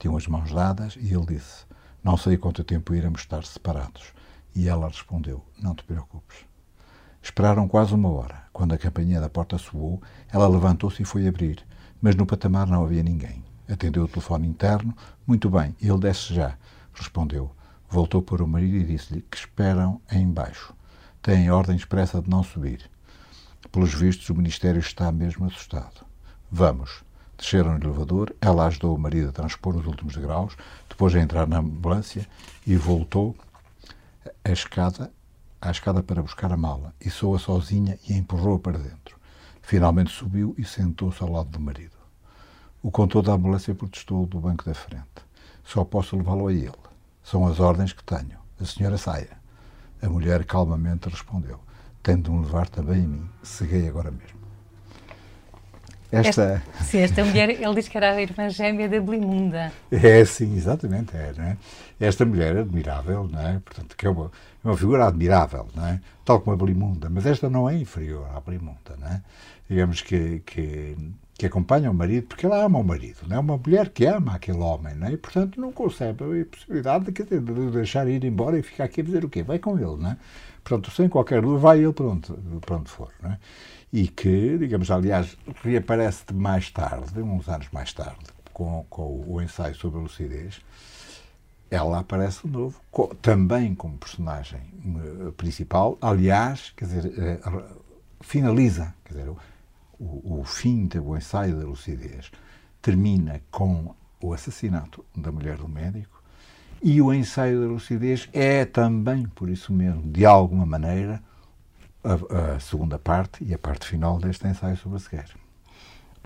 Tinham 0.00 0.16
as 0.16 0.26
mãos 0.26 0.52
dadas 0.52 0.96
e 1.00 1.14
ele 1.14 1.26
disse: 1.26 1.64
Não 2.02 2.16
sei 2.16 2.36
quanto 2.36 2.64
tempo 2.64 2.92
iremos 2.92 3.20
estar 3.20 3.44
separados. 3.44 4.12
E 4.52 4.68
ela 4.68 4.88
respondeu: 4.88 5.44
Não 5.62 5.76
te 5.76 5.84
preocupes. 5.84 6.38
Esperaram 7.22 7.68
quase 7.68 7.94
uma 7.94 8.08
hora. 8.08 8.42
Quando 8.52 8.72
a 8.72 8.78
campainha 8.78 9.20
da 9.20 9.30
porta 9.30 9.56
soou, 9.58 10.02
ela 10.28 10.48
levantou-se 10.48 11.00
e 11.00 11.04
foi 11.04 11.28
abrir, 11.28 11.64
mas 12.02 12.16
no 12.16 12.26
patamar 12.26 12.66
não 12.66 12.82
havia 12.82 13.04
ninguém. 13.04 13.44
Atendeu 13.70 14.02
o 14.02 14.08
telefone 14.08 14.48
interno. 14.48 14.92
Muito 15.24 15.48
bem, 15.48 15.76
ele 15.80 15.98
desce 15.98 16.34
já, 16.34 16.58
respondeu. 16.92 17.54
Voltou 17.88 18.22
para 18.22 18.42
o 18.42 18.48
marido 18.48 18.74
e 18.74 18.84
disse-lhe 18.84 19.22
que 19.22 19.36
esperam 19.36 20.00
em 20.10 20.28
baixo. 20.28 20.74
Têm 21.22 21.48
ordem 21.48 21.76
expressa 21.76 22.20
de 22.20 22.28
não 22.28 22.42
subir. 22.42 22.90
Pelos 23.70 23.94
vistos, 23.94 24.28
o 24.30 24.34
Ministério 24.34 24.80
está 24.80 25.12
mesmo 25.12 25.46
assustado. 25.46 26.07
Vamos. 26.50 27.02
Desceram 27.36 27.78
no 27.78 27.84
elevador, 27.84 28.34
ela 28.40 28.66
ajudou 28.66 28.96
o 28.96 28.98
marido 28.98 29.28
a 29.28 29.32
transpor 29.32 29.76
os 29.76 29.86
últimos 29.86 30.14
degraus, 30.14 30.56
depois 30.88 31.14
a 31.14 31.20
entrar 31.20 31.46
na 31.46 31.58
ambulância 31.58 32.26
e 32.66 32.74
voltou 32.76 33.36
a 34.44 34.50
escada 34.50 35.12
à 35.60 35.70
escada 35.70 36.02
para 36.02 36.22
buscar 36.22 36.52
a 36.52 36.56
mala 36.56 36.94
e 37.00 37.10
soa 37.10 37.38
sozinha 37.38 37.98
e 38.08 38.12
a 38.12 38.16
empurrou 38.16 38.58
para 38.58 38.78
dentro. 38.78 39.18
Finalmente 39.62 40.10
subiu 40.10 40.54
e 40.56 40.64
sentou-se 40.64 41.22
ao 41.22 41.30
lado 41.30 41.50
do 41.50 41.60
marido. 41.60 41.96
O 42.82 42.90
contou 42.90 43.22
da 43.22 43.32
ambulância 43.32 43.74
protestou 43.74 44.24
do 44.24 44.40
banco 44.40 44.64
da 44.64 44.74
frente. 44.74 45.04
Só 45.64 45.84
posso 45.84 46.16
levá-lo 46.16 46.46
a 46.46 46.52
ele. 46.52 46.72
São 47.22 47.46
as 47.46 47.60
ordens 47.60 47.92
que 47.92 48.02
tenho. 48.02 48.38
A 48.60 48.64
senhora 48.64 48.96
saia. 48.96 49.36
A 50.00 50.08
mulher 50.08 50.44
calmamente 50.44 51.08
respondeu. 51.08 51.60
Tem 52.02 52.20
de 52.20 52.30
me 52.30 52.38
levar 52.38 52.68
também 52.68 53.04
a 53.04 53.08
mim. 53.08 53.28
Ceguei 53.42 53.88
agora 53.88 54.10
mesmo. 54.10 54.37
Esta... 56.10 56.28
esta... 56.28 56.84
Sim, 56.84 56.98
esta 56.98 57.24
mulher, 57.24 57.50
ele 57.50 57.74
diz 57.74 57.88
que 57.88 57.96
era 57.96 58.12
a 58.12 58.22
irmã 58.22 58.48
gêmea 58.48 58.88
da 58.88 59.00
Blimunda. 59.00 59.72
É, 59.90 60.24
sim, 60.24 60.56
exatamente, 60.56 61.14
é, 61.14 61.32
é? 61.38 61.56
Esta 62.00 62.24
mulher 62.24 62.56
é 62.56 62.60
admirável, 62.60 63.28
não 63.30 63.40
é? 63.40 63.60
Portanto, 63.64 63.94
que 63.96 64.06
é 64.06 64.10
uma, 64.10 64.30
é 64.64 64.68
uma 64.68 64.76
figura 64.76 65.06
admirável, 65.06 65.68
não 65.74 65.86
é? 65.86 66.00
Tal 66.24 66.40
como 66.40 66.54
a 66.54 66.56
Blimunda, 66.56 67.10
mas 67.10 67.26
esta 67.26 67.50
não 67.50 67.68
é 67.68 67.76
inferior 67.76 68.26
à 68.34 68.40
Blimunda, 68.40 68.96
não 68.98 69.06
é? 69.06 69.22
Digamos 69.68 70.00
que, 70.00 70.40
que, 70.46 70.96
que 71.36 71.46
acompanha 71.46 71.90
o 71.90 71.94
marido, 71.94 72.28
porque 72.28 72.46
ela 72.46 72.64
ama 72.64 72.78
o 72.78 72.84
marido, 72.84 73.18
não 73.26 73.36
é? 73.36 73.38
Uma 73.40 73.58
mulher 73.58 73.90
que 73.90 74.06
ama 74.06 74.34
aquele 74.34 74.58
homem, 74.58 74.94
não 74.94 75.08
é? 75.08 75.12
E, 75.12 75.16
portanto, 75.18 75.60
não 75.60 75.70
concebe 75.72 76.24
a 76.24 76.46
possibilidade 76.46 77.12
de, 77.12 77.22
de 77.40 77.70
deixar 77.70 78.08
ir 78.08 78.24
embora 78.24 78.58
e 78.58 78.62
ficar 78.62 78.84
aqui 78.84 79.02
a 79.02 79.04
fazer 79.04 79.24
o 79.26 79.28
quê? 79.28 79.42
Vai 79.42 79.58
com 79.58 79.76
ele, 79.76 80.02
não 80.02 80.10
é? 80.10 80.16
Portanto, 80.68 80.90
sem 80.90 81.08
qualquer 81.08 81.40
dúvida, 81.40 81.60
vai 81.60 81.82
ele 81.82 81.94
para 81.94 82.04
onde, 82.04 82.30
para 82.60 82.76
onde 82.76 82.90
for, 82.90 83.10
é? 83.24 83.38
e 83.90 84.06
que, 84.06 84.58
digamos, 84.58 84.90
aliás, 84.90 85.34
reaparece 85.62 86.24
mais 86.34 86.70
tarde, 86.70 87.18
uns 87.22 87.48
anos 87.48 87.68
mais 87.72 87.90
tarde, 87.94 88.26
com, 88.52 88.84
com 88.90 89.24
o 89.26 89.40
ensaio 89.40 89.74
sobre 89.74 89.98
a 89.98 90.02
lucidez, 90.02 90.60
ela 91.70 92.00
aparece 92.00 92.46
de 92.46 92.52
novo, 92.52 92.78
com, 92.90 93.06
também 93.22 93.74
como 93.74 93.96
personagem 93.96 94.60
uh, 94.84 95.32
principal, 95.32 95.96
aliás, 96.02 96.74
quer 96.76 96.84
dizer, 96.84 97.06
uh, 97.06 97.62
finaliza, 98.20 98.94
quer 99.06 99.14
dizer, 99.14 99.30
o, 99.98 100.40
o 100.40 100.44
fim 100.44 100.86
do 100.86 101.16
ensaio 101.16 101.58
da 101.58 101.64
lucidez 101.64 102.30
termina 102.82 103.40
com 103.50 103.94
o 104.20 104.34
assassinato 104.34 105.02
da 105.16 105.32
mulher 105.32 105.56
do 105.56 105.66
médico 105.66 106.17
e 106.82 107.00
o 107.02 107.12
ensaio 107.12 107.60
da 107.60 107.66
lucidez 107.66 108.28
é 108.32 108.64
também, 108.64 109.26
por 109.26 109.48
isso 109.48 109.72
mesmo, 109.72 110.02
de 110.02 110.24
alguma 110.24 110.64
maneira, 110.64 111.22
a, 112.04 112.54
a, 112.54 112.60
segunda 112.60 112.98
parte 112.98 113.44
e 113.44 113.52
a 113.52 113.58
parte 113.58 113.86
final 113.86 114.18
deste 114.18 114.46
ensaio 114.46 114.76
sobre 114.76 114.96
a 114.96 115.00
cegueira. 115.00 115.34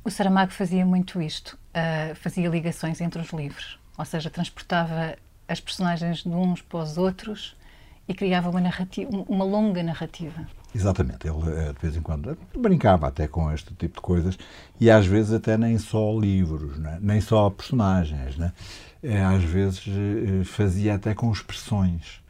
O 0.04 0.11
Saramago 0.11 0.52
fazia 0.52 0.85
muito 0.85 1.23
isto, 1.23 1.59
uh, 1.75 2.14
fazia 2.16 2.49
ligações 2.49 3.00
entre 3.00 3.21
os 3.21 3.30
livros, 3.30 3.78
ou 3.97 4.04
seja, 4.04 4.28
transportava 4.28 5.16
as 5.49 5.61
personagens 5.61 6.23
de 6.23 6.28
uns 6.28 6.61
para 6.61 6.80
os 6.80 6.99
outros 6.99 7.56
e 8.09 8.14
criava 8.14 8.50
uma 8.50 8.61
narrativa, 8.61 9.11
uma 9.28 9.44
longa 9.44 9.82
narrativa. 9.82 10.47
Exatamente, 10.75 11.28
ele 11.28 11.50
eh, 11.50 11.73
de 11.73 11.78
vez 11.80 11.97
em 11.97 12.00
quando 12.00 12.37
brincava 12.56 13.06
até 13.06 13.28
com 13.28 13.52
este 13.52 13.75
tipo 13.75 13.97
de 13.97 14.00
coisas 14.00 14.38
e 14.80 14.90
às 14.90 15.06
vezes 15.06 15.32
até 15.32 15.56
nem 15.56 15.78
só 15.78 16.18
livros, 16.18 16.78
né? 16.78 16.99
nem 17.00 17.21
só 17.21 17.50
personagens, 17.50 18.37
né? 18.38 18.52
Às 19.04 19.42
vezes 19.42 19.85
eh, 19.88 20.44
fazia 20.44 20.94
até 20.94 21.14
com 21.14 21.30
expressões 21.32 22.23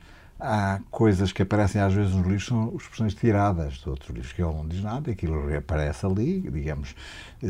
há 0.42 0.80
coisas 0.90 1.32
que 1.32 1.42
aparecem 1.42 1.80
às 1.80 1.94
vezes 1.94 2.12
nos 2.12 2.26
livros, 2.26 2.46
são 2.46 2.74
expressões 2.76 3.14
tiradas 3.14 3.74
de 3.74 3.88
outros 3.88 4.10
livros, 4.10 4.32
que 4.32 4.42
ele 4.42 4.52
não 4.52 4.66
diz 4.66 4.82
nada, 4.82 5.10
aquilo 5.10 5.46
reaparece 5.46 6.04
ali, 6.04 6.40
digamos, 6.40 6.94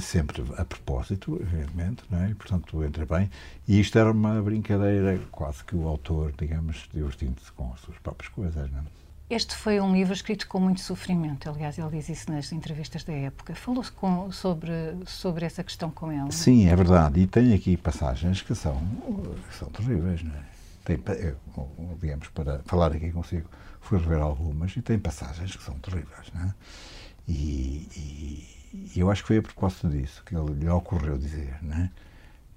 sempre 0.00 0.45
a 0.59 0.64
propósito, 0.64 1.38
evidentemente, 1.41 2.05
não 2.11 2.23
é? 2.23 2.31
e 2.31 2.35
portanto 2.35 2.85
entra 2.85 3.07
bem. 3.07 3.31
E 3.67 3.81
isto 3.81 3.99
era 3.99 4.11
uma 4.11 4.41
brincadeira, 4.43 5.19
quase 5.31 5.64
que 5.64 5.75
o 5.75 5.88
autor, 5.88 6.33
digamos, 6.38 6.88
divertindo-se 6.93 7.50
com 7.52 7.73
as 7.73 7.81
suas 7.81 7.97
próprias 7.99 8.31
coisas. 8.31 8.71
Não 8.71 8.81
é? 8.81 9.01
Este 9.33 9.57
foi 9.57 9.81
um 9.81 9.95
livro 9.95 10.12
escrito 10.12 10.47
com 10.47 10.61
muito 10.61 10.83
sofrimento, 10.83 11.49
aliás, 11.49 11.79
ele 11.79 11.89
diz 11.89 12.07
isso 12.11 12.31
nas 12.31 12.53
entrevistas 12.53 13.03
da 13.03 13.15
época. 13.15 13.55
Falou-se 13.55 13.91
sobre, 14.31 14.73
sobre 15.07 15.47
essa 15.47 15.65
questão 15.65 15.91
com 15.91 16.12
ele? 16.12 16.31
Sim, 16.31 16.69
é 16.69 16.77
verdade, 16.77 17.19
e 17.21 17.27
tem 17.27 17.55
aqui 17.55 17.79
passagens 17.79 18.43
que 18.43 18.55
são, 18.55 18.77
que 19.49 19.57
são 19.57 19.71
terríveis, 19.71 20.23
não 20.23 20.35
é? 20.35 20.43
tem, 20.85 21.03
digamos, 21.99 22.29
para 22.29 22.59
falar 22.67 22.93
aqui 22.93 23.11
consigo, 23.11 23.49
fui 23.81 23.99
rever 23.99 24.21
algumas 24.21 24.77
e 24.77 24.83
tem 24.83 24.99
passagens 24.99 25.57
que 25.57 25.62
são 25.62 25.79
terríveis, 25.79 26.31
né? 26.35 26.55
E, 27.27 27.89
e, 27.97 28.91
e, 28.95 29.01
eu 29.01 29.11
acho 29.11 29.23
que 29.23 29.29
foi 29.29 29.39
a 29.39 29.43
propósito 29.43 29.89
disso 29.89 30.23
que 30.27 30.37
ele, 30.37 30.53
lhe 30.53 30.69
ocorreu 30.69 31.17
dizer, 31.17 31.57
né? 31.62 31.91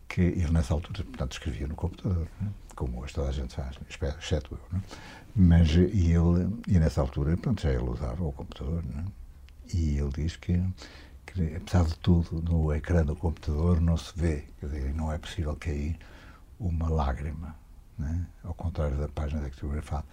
Que 0.07 0.21
ele 0.21 0.51
nessa 0.51 0.73
altura, 0.73 1.03
portanto, 1.03 1.33
escrevia 1.33 1.67
no 1.67 1.75
computador, 1.75 2.27
né? 2.39 2.49
como 2.75 3.01
hoje 3.01 3.13
toda 3.13 3.29
a 3.29 3.31
gente 3.31 3.55
faz, 3.55 3.77
exceto 4.19 4.55
eu, 4.55 4.77
né? 4.77 4.83
Mas 5.35 5.69
e 5.71 6.11
ele, 6.11 6.61
e 6.67 6.79
nessa 6.79 7.01
altura, 7.01 7.35
pronto, 7.37 7.61
já 7.61 7.71
ele 7.71 7.89
usava 7.89 8.23
o 8.23 8.31
computador, 8.31 8.83
né? 8.83 9.05
E 9.73 9.97
ele 9.97 10.09
diz 10.09 10.35
que, 10.35 10.61
que, 11.25 11.55
apesar 11.55 11.85
de 11.85 11.97
tudo, 11.99 12.41
no 12.41 12.73
ecrã 12.73 13.03
do 13.03 13.15
computador 13.15 13.81
não 13.81 13.97
se 13.97 14.13
vê, 14.15 14.43
quer 14.59 14.67
dizer, 14.67 14.93
não 14.93 15.11
é 15.11 15.17
possível 15.17 15.55
cair 15.55 15.97
uma 16.59 16.87
lágrima 16.89 17.55
né? 17.97 18.27
ao 18.43 18.53
contrário 18.53 18.97
da 18.97 19.07
página 19.07 19.41
dactilografada. 19.41 20.05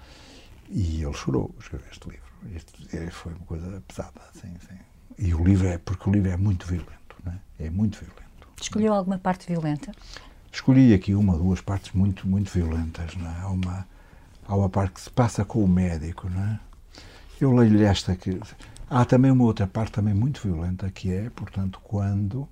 E 0.69 1.03
ele 1.03 1.13
chorou, 1.13 1.55
escreveu 1.61 1.89
este 1.91 2.09
livro. 2.09 2.33
Este 2.55 3.11
foi 3.11 3.33
uma 3.35 3.45
coisa 3.45 3.83
pesada, 3.87 4.21
assim, 4.35 4.55
assim. 4.57 4.79
E 5.19 5.35
o 5.35 5.45
livro 5.45 5.67
é, 5.67 5.79
porque 5.79 6.09
o 6.09 6.13
livro 6.13 6.31
é 6.31 6.37
muito 6.37 6.67
violento, 6.67 7.17
né? 7.25 7.39
é 7.59 7.69
muito 7.69 7.99
violento. 7.99 8.32
Escolheu 8.63 8.93
alguma 8.93 9.19
parte 9.19 9.47
violenta? 9.47 9.93
Escolhi 10.53 10.95
aqui 10.95 11.15
uma, 11.15 11.37
duas 11.37 11.61
partes 11.61 11.93
muito, 11.93 12.27
muito 12.27 12.51
violentas. 12.51 13.15
Né? 13.17 13.35
Há, 13.43 13.49
uma, 13.49 13.87
há 14.47 14.57
uma 14.57 14.69
parte 14.69 14.95
que 14.95 15.01
se 15.01 15.11
passa 15.11 15.45
com 15.45 15.65
o 15.65 15.69
médico. 15.69 16.29
Né? 16.29 16.61
Eu 17.41 17.53
leio-lhe 17.53 17.85
esta 17.85 18.15
que. 18.15 18.39
Há 18.89 19.05
também 19.05 19.31
uma 19.31 19.45
outra 19.45 19.67
parte 19.67 19.93
também 19.93 20.13
muito 20.13 20.43
violenta, 20.43 20.91
que 20.91 21.11
é, 21.11 21.31
portanto, 21.31 21.81
quando, 21.83 22.47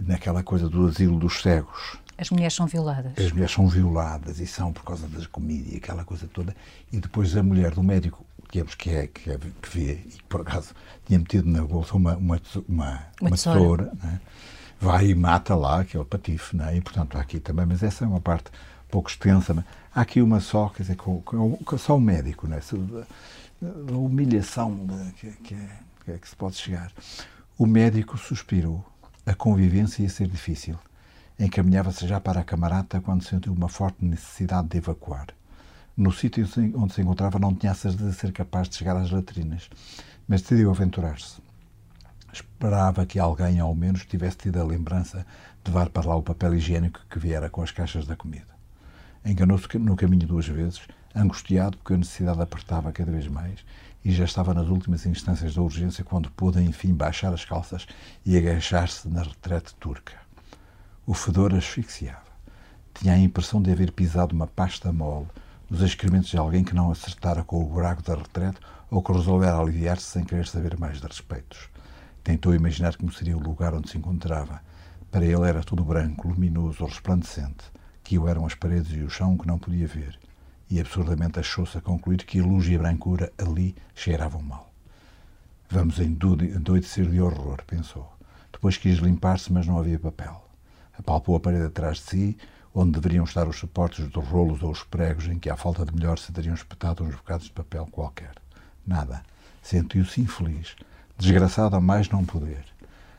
naquela 0.00 0.44
coisa 0.44 0.68
do 0.68 0.86
asilo 0.86 1.18
dos 1.18 1.42
cegos, 1.42 1.98
as 2.22 2.30
mulheres 2.30 2.54
são 2.54 2.66
violadas. 2.66 3.12
As 3.16 3.32
mulheres 3.32 3.52
são 3.52 3.66
violadas 3.66 4.38
e 4.38 4.46
são 4.46 4.72
por 4.72 4.84
causa 4.84 5.08
das 5.08 5.26
comida 5.26 5.74
e 5.74 5.78
aquela 5.78 6.04
coisa 6.04 6.28
toda. 6.32 6.54
E 6.92 7.00
depois 7.00 7.36
a 7.36 7.42
mulher 7.42 7.72
do 7.72 7.82
médico, 7.82 8.24
digamos 8.50 8.76
que 8.76 8.90
é, 8.90 9.06
que, 9.08 9.30
é, 9.30 9.38
que 9.38 9.68
vê, 9.76 9.92
e 10.06 10.22
por 10.28 10.42
acaso 10.42 10.72
tinha 11.04 11.18
metido 11.18 11.48
na 11.50 11.62
bolsa 11.64 11.96
uma, 11.96 12.16
uma, 12.16 12.40
uma, 12.68 13.02
uma 13.20 13.30
tesoura, 13.30 13.92
né? 14.02 14.20
Vai 14.82 15.08
e 15.08 15.14
mata 15.14 15.54
lá 15.54 15.80
aquele 15.80 16.04
patife. 16.04 16.56
Né? 16.56 16.76
E 16.76 16.80
portanto 16.80 17.16
há 17.16 17.20
aqui 17.20 17.40
também, 17.40 17.66
mas 17.66 17.82
essa 17.82 18.04
é 18.04 18.08
uma 18.08 18.20
parte 18.20 18.50
pouco 18.90 19.08
extensa. 19.08 19.54
Mas 19.54 19.64
há 19.94 20.00
aqui 20.00 20.20
uma 20.20 20.40
só, 20.40 20.68
quer 20.68 20.82
dizer, 20.82 20.96
com, 20.96 21.20
com, 21.22 21.78
só 21.78 21.96
o 21.96 22.00
médico, 22.00 22.46
né? 22.46 22.60
a 23.62 23.96
humilhação 23.96 24.86
que, 25.16 25.30
que, 25.30 25.54
é, 25.54 25.68
que, 26.04 26.10
é, 26.10 26.18
que 26.18 26.28
se 26.28 26.36
pode 26.36 26.56
chegar. 26.56 26.90
O 27.56 27.66
médico 27.66 28.18
suspirou. 28.18 28.84
A 29.24 29.34
convivência 29.34 30.02
ia 30.02 30.08
ser 30.08 30.26
difícil 30.26 30.76
Encaminhava-se 31.38 32.06
já 32.06 32.20
para 32.20 32.40
a 32.40 32.44
camarata 32.44 33.00
quando 33.00 33.24
sentiu 33.24 33.52
uma 33.52 33.68
forte 33.68 34.04
necessidade 34.04 34.68
de 34.68 34.78
evacuar. 34.78 35.26
No 35.96 36.12
sítio 36.12 36.48
onde 36.76 36.94
se 36.94 37.02
encontrava 37.02 37.38
não 37.38 37.54
tinha 37.54 37.72
a 37.72 37.74
certeza 37.74 38.10
de 38.10 38.16
ser 38.16 38.32
capaz 38.32 38.68
de 38.68 38.76
chegar 38.76 38.96
às 38.96 39.10
latrinas, 39.10 39.68
mas 40.28 40.42
decidiu 40.42 40.70
aventurar-se. 40.70 41.40
Esperava 42.32 43.04
que 43.04 43.18
alguém, 43.18 43.60
ao 43.60 43.74
menos, 43.74 44.06
tivesse 44.06 44.38
tido 44.38 44.60
a 44.60 44.64
lembrança 44.64 45.26
de 45.62 45.70
levar 45.70 45.90
para 45.90 46.08
lá 46.08 46.16
o 46.16 46.22
papel 46.22 46.54
higiênico 46.54 47.00
que 47.10 47.18
viera 47.18 47.50
com 47.50 47.62
as 47.62 47.70
caixas 47.70 48.06
da 48.06 48.16
comida. 48.16 48.52
Enganou-se 49.24 49.78
no 49.78 49.94
caminho 49.94 50.26
duas 50.26 50.48
vezes, 50.48 50.80
angustiado 51.14 51.76
porque 51.76 51.94
a 51.94 51.98
necessidade 51.98 52.40
apertava 52.40 52.90
cada 52.90 53.12
vez 53.12 53.28
mais 53.28 53.60
e 54.04 54.10
já 54.10 54.24
estava 54.24 54.54
nas 54.54 54.68
últimas 54.68 55.06
instâncias 55.06 55.54
da 55.54 55.62
urgência 55.62 56.02
quando 56.02 56.30
pôde, 56.30 56.60
enfim, 56.62 56.94
baixar 56.94 57.32
as 57.32 57.44
calças 57.44 57.86
e 58.24 58.36
agachar-se 58.36 59.08
na 59.08 59.22
retrete 59.22 59.74
turca. 59.76 60.14
O 61.06 61.14
fedor 61.14 61.54
asfixiava. 61.54 62.32
Tinha 62.94 63.14
a 63.14 63.18
impressão 63.18 63.60
de 63.60 63.70
haver 63.70 63.92
pisado 63.92 64.34
uma 64.34 64.46
pasta 64.46 64.90
mole 64.92 65.26
nos 65.68 65.82
excrementos 65.82 66.30
de 66.30 66.36
alguém 66.36 66.64
que 66.64 66.74
não 66.74 66.90
acertara 66.90 67.44
com 67.44 67.62
o 67.62 67.68
buraco 67.68 68.02
da 68.02 68.14
retrete 68.14 68.58
ou 68.90 69.02
que 69.02 69.12
resolvera 69.12 69.58
aliviar-se 69.58 70.06
sem 70.06 70.24
querer 70.24 70.46
saber 70.46 70.78
mais 70.78 71.00
de 71.00 71.06
respeitos. 71.06 71.68
Tentou 72.24 72.54
imaginar 72.54 72.96
como 72.96 73.12
seria 73.12 73.36
o 73.36 73.42
lugar 73.42 73.74
onde 73.74 73.90
se 73.90 73.98
encontrava. 73.98 74.62
Para 75.10 75.24
ele 75.24 75.48
era 75.48 75.62
tudo 75.62 75.84
branco, 75.84 76.28
luminoso, 76.28 76.84
resplandecente, 76.84 77.64
que 78.04 78.18
o 78.18 78.28
eram 78.28 78.46
as 78.46 78.54
paredes 78.54 78.92
e 78.92 79.02
o 79.02 79.10
chão 79.10 79.36
que 79.36 79.46
não 79.46 79.58
podia 79.58 79.86
ver, 79.86 80.18
e 80.70 80.80
absurdamente 80.80 81.38
achou-se 81.38 81.76
a 81.76 81.80
concluir 81.80 82.24
que 82.24 82.40
a 82.40 82.44
luz 82.44 82.66
e 82.68 82.76
a 82.76 82.78
brancura 82.78 83.32
ali 83.36 83.74
cheiravam 83.94 84.40
mal. 84.40 84.72
Vamos 85.68 85.98
endoidecer 85.98 87.08
de 87.08 87.20
horror, 87.20 87.62
pensou. 87.66 88.12
Depois 88.52 88.76
quis 88.76 88.98
limpar-se, 88.98 89.52
mas 89.52 89.66
não 89.66 89.78
havia 89.78 89.98
papel. 89.98 90.46
Apalpou 90.98 91.34
a 91.36 91.40
parede 91.40 91.66
atrás 91.66 91.96
de 91.98 92.02
si, 92.04 92.38
onde 92.74 92.92
deveriam 92.92 93.24
estar 93.24 93.48
os 93.48 93.56
suportes 93.56 94.08
dos 94.08 94.26
rolos 94.26 94.62
ou 94.62 94.70
os 94.70 94.82
pregos 94.82 95.26
em 95.26 95.38
que, 95.38 95.50
à 95.50 95.56
falta 95.56 95.84
de 95.84 95.94
melhor, 95.94 96.18
se 96.18 96.32
teriam 96.32 96.54
espetado 96.54 97.02
uns 97.04 97.14
bocados 97.14 97.46
de 97.46 97.52
papel 97.52 97.86
qualquer. 97.90 98.34
Nada. 98.86 99.22
Sentiu-se 99.62 100.20
infeliz, 100.20 100.74
desgraçado 101.22 101.76
a 101.76 101.80
mais 101.80 102.08
não 102.08 102.24
poder. 102.24 102.64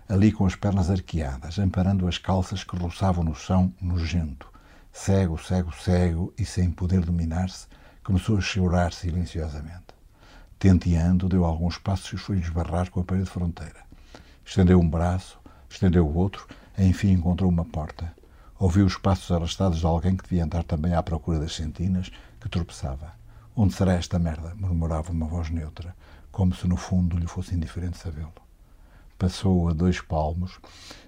Ali 0.10 0.32
com 0.32 0.46
as 0.46 0.56
pernas 0.56 0.90
arqueadas, 0.90 1.58
amparando 1.58 2.06
as 2.06 2.18
calças 2.18 2.64
que 2.64 2.76
roçavam 2.76 3.24
no 3.24 3.34
chão 3.34 3.74
nojento. 3.82 4.48
Cego, 4.92 5.38
cego, 5.38 5.72
cego 5.72 6.34
e 6.38 6.46
sem 6.46 6.70
poder 6.70 7.00
dominar-se, 7.00 7.66
começou 8.04 8.38
a 8.38 8.42
chorar 8.42 8.92
silenciosamente. 8.92 9.94
Tenteando, 10.60 11.30
deu 11.30 11.46
alguns 11.46 11.78
passos 11.78 12.12
e 12.14 12.18
foi 12.18 12.38
esbarrar 12.38 12.92
com 12.92 13.00
a 13.00 13.04
parede 13.04 13.30
fronteira. 13.30 13.82
Estendeu 14.46 14.80
um 14.80 14.90
braço, 14.90 15.40
estendeu 15.70 16.06
o 16.06 16.16
outro 16.16 16.46
enfim 16.78 17.12
encontrou 17.12 17.50
uma 17.50 17.64
porta. 17.64 18.14
Ouviu 18.60 18.86
os 18.86 18.98
passos 18.98 19.32
arrastados 19.32 19.80
de 19.80 19.86
alguém 19.86 20.18
que 20.18 20.24
devia 20.24 20.44
andar 20.44 20.64
também 20.64 20.94
à 20.94 21.04
procura 21.04 21.40
das 21.40 21.56
sentinas, 21.56 22.12
que 22.42 22.50
tropeçava. 22.50 23.14
Onde 23.56 23.74
será 23.74 23.94
esta 23.94 24.18
merda? 24.18 24.54
murmurava 24.56 25.12
uma 25.12 25.28
voz 25.28 25.50
neutra, 25.50 25.96
como 26.34 26.54
se 26.56 26.68
no 26.68 26.76
fundo 26.76 27.16
lhe 27.16 27.28
fosse 27.28 27.54
indiferente 27.54 28.00
sabê-lo. 28.00 28.34
passou 29.20 29.70
a 29.70 29.74
dois 29.74 30.02
palmos 30.02 30.60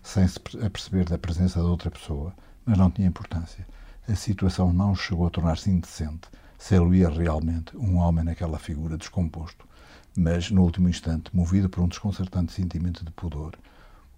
sem 0.04 0.26
se 0.28 0.40
aperceber 0.64 1.10
da 1.10 1.18
presença 1.18 1.60
de 1.60 1.66
outra 1.66 1.90
pessoa, 1.90 2.32
mas 2.64 2.78
não 2.78 2.92
tinha 2.92 3.08
importância. 3.08 3.66
A 4.08 4.14
situação 4.14 4.72
não 4.72 4.96
chegou 4.96 5.26
a 5.26 5.32
tornar-se 5.32 5.72
indecente 5.72 6.30
se 6.60 6.76
ele 6.76 6.92
via 6.92 7.10
realmente 7.10 7.76
um 7.76 7.98
homem 7.98 8.24
naquela 8.24 8.60
figura 8.60 9.00
descomposto, 9.00 9.68
mas 10.16 10.52
no 10.52 10.62
último 10.62 10.88
instante, 10.88 11.36
movido 11.36 11.70
por 11.70 11.82
um 11.82 11.88
desconcertante 11.88 12.54
sentimento 12.54 13.04
de 13.04 13.10
pudor, 13.12 13.58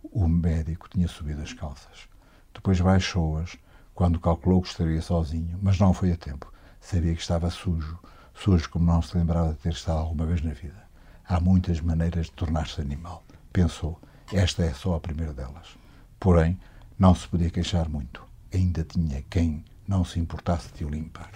o 0.03 0.27
médico 0.27 0.89
tinha 0.89 1.07
subido 1.07 1.41
as 1.41 1.53
calças. 1.53 2.09
Depois 2.53 2.81
baixou-as, 2.81 3.57
quando 3.95 4.19
calculou 4.19 4.61
que 4.61 4.67
estaria 4.67 5.01
sozinho, 5.01 5.57
mas 5.61 5.79
não 5.79 5.93
foi 5.93 6.11
a 6.11 6.17
tempo. 6.17 6.51
Sabia 6.81 7.15
que 7.15 7.21
estava 7.21 7.49
sujo, 7.49 7.97
sujo 8.35 8.69
como 8.69 8.85
não 8.85 9.01
se 9.01 9.17
lembrava 9.17 9.53
de 9.53 9.59
ter 9.59 9.71
estado 9.71 9.99
alguma 9.99 10.25
vez 10.25 10.41
na 10.43 10.51
vida. 10.51 10.87
Há 11.27 11.39
muitas 11.39 11.81
maneiras 11.81 12.27
de 12.27 12.31
tornar-se 12.34 12.79
animal. 12.79 13.24
Pensou, 13.51 14.00
esta 14.31 14.63
é 14.63 14.74
só 14.74 14.96
a 14.96 15.00
primeira 15.00 15.34
delas. 15.34 15.77
Porém, 16.19 16.60
não 16.98 17.13
se 17.13 17.27
podia 17.27 17.50
queixar 17.50 17.89
muito. 17.89 18.24
Ainda 18.53 18.84
tinha 18.84 19.24
quem 19.29 19.63
não 19.88 20.03
se 20.03 20.19
importasse 20.19 20.69
de 20.74 20.86
o 20.86 20.89
limpar. 20.89 21.31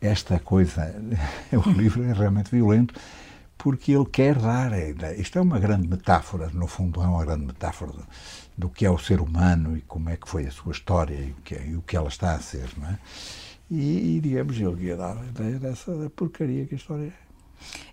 Esta 0.00 0.38
coisa, 0.38 0.94
o 1.52 1.70
livro 1.70 2.02
é 2.04 2.12
realmente 2.12 2.50
violento 2.50 2.94
porque 3.56 3.92
ele 3.92 4.06
quer 4.06 4.38
dar. 4.38 4.72
Isto 5.18 5.38
é 5.38 5.42
uma 5.42 5.58
grande 5.58 5.88
metáfora, 5.88 6.48
no 6.54 6.68
fundo, 6.68 7.02
é 7.02 7.06
uma 7.06 7.24
grande 7.24 7.46
metáfora 7.46 7.92
do, 7.92 8.06
do 8.56 8.68
que 8.68 8.86
é 8.86 8.90
o 8.90 8.98
ser 8.98 9.20
humano 9.20 9.76
e 9.76 9.80
como 9.82 10.08
é 10.08 10.16
que 10.16 10.28
foi 10.28 10.46
a 10.46 10.50
sua 10.50 10.72
história 10.72 11.16
e 11.16 11.32
o 11.32 11.42
que, 11.42 11.54
é, 11.56 11.66
e 11.66 11.76
o 11.76 11.82
que 11.82 11.96
ela 11.96 12.08
está 12.08 12.34
a 12.34 12.40
ser, 12.40 12.68
não 12.76 12.88
é? 12.88 12.98
E, 13.70 14.16
e 14.16 14.20
digamos, 14.20 14.56
ele 14.56 14.86
ia 14.86 14.96
dar 14.96 15.18
a 15.18 15.26
ideia 15.26 15.58
dessa 15.58 15.92
porcaria 16.14 16.66
que 16.66 16.74
a 16.74 16.78
história 16.78 17.06
é. 17.06 17.27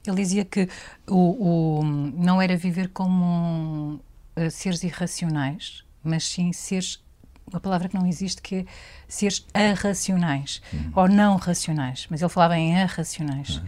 Ele 0.06 0.16
dizia 0.16 0.46
que 0.46 0.70
o, 1.08 1.80
o 1.80 1.84
não 1.84 2.42
era 2.42 2.56
viver 2.56 2.90
como 2.90 4.00
uh, 4.36 4.52
seres 4.52 4.84
irracionais, 4.84 5.84
mas 6.04 6.24
sim 6.24 6.54
seres 6.54 7.04
uma 7.48 7.60
palavra 7.60 7.88
que 7.88 7.96
não 7.96 8.08
existe, 8.08 8.42
que 8.42 8.56
é 8.56 8.66
seres 9.08 9.46
arracionais 9.54 10.62
uhum. 10.74 10.92
ou 10.96 11.08
não 11.08 11.36
racionais. 11.36 12.08
Mas 12.10 12.22
ele 12.22 12.30
falava 12.30 12.58
em 12.58 12.76
arracionais. 12.82 13.58
Uhum. 13.58 13.66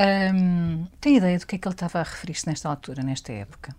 Um, 0.00 0.86
tem 1.00 1.16
ideia 1.16 1.38
do 1.38 1.46
que 1.46 1.56
é 1.56 1.58
que 1.58 1.66
ele 1.66 1.74
estava 1.74 2.00
a 2.00 2.02
referir-se 2.02 2.46
nesta 2.46 2.68
altura, 2.68 3.02
nesta 3.02 3.32
época? 3.32 3.74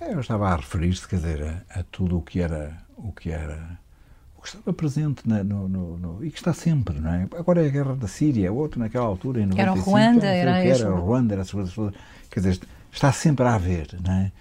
Eu 0.00 0.20
estava 0.20 0.48
a 0.48 0.56
referir-se, 0.56 1.06
quer 1.06 1.16
dizer, 1.16 1.42
a, 1.42 1.80
a, 1.80 1.82
tudo 1.84 2.18
o 2.18 2.22
que 2.22 2.40
era 2.40 2.86
o 2.96 3.12
que 3.12 3.30
era 3.30 3.78
que 4.42 4.48
estava 4.48 4.72
presente 4.72 5.28
na, 5.28 5.42
no, 5.42 5.68
no, 5.68 5.98
no, 5.98 6.24
e 6.24 6.30
que 6.30 6.38
está 6.38 6.52
sempre, 6.52 6.98
não 7.00 7.12
é? 7.12 7.28
Agora 7.36 7.62
é 7.62 7.66
a 7.66 7.70
guerra 7.70 7.94
da 7.96 8.08
Síria, 8.08 8.52
outro 8.52 8.80
naquela 8.80 9.06
altura 9.06 9.40
em 9.40 9.46
95, 9.46 9.60
era 9.60 9.72
o 9.72 9.80
Ruanda, 9.80 10.26
era, 10.26 10.64
era 10.64 10.94
o 10.94 11.00
Ruanda, 11.00 11.34
era 11.34 11.42
essas 11.42 11.52
coisas 11.52 11.74
todas. 11.74 11.94
Quer 12.30 12.40
dizer, 12.40 12.60
está 12.92 13.12
sempre 13.12 13.44
a 13.44 13.54
haver, 13.54 13.96
não 14.02 14.12
é? 14.12 14.32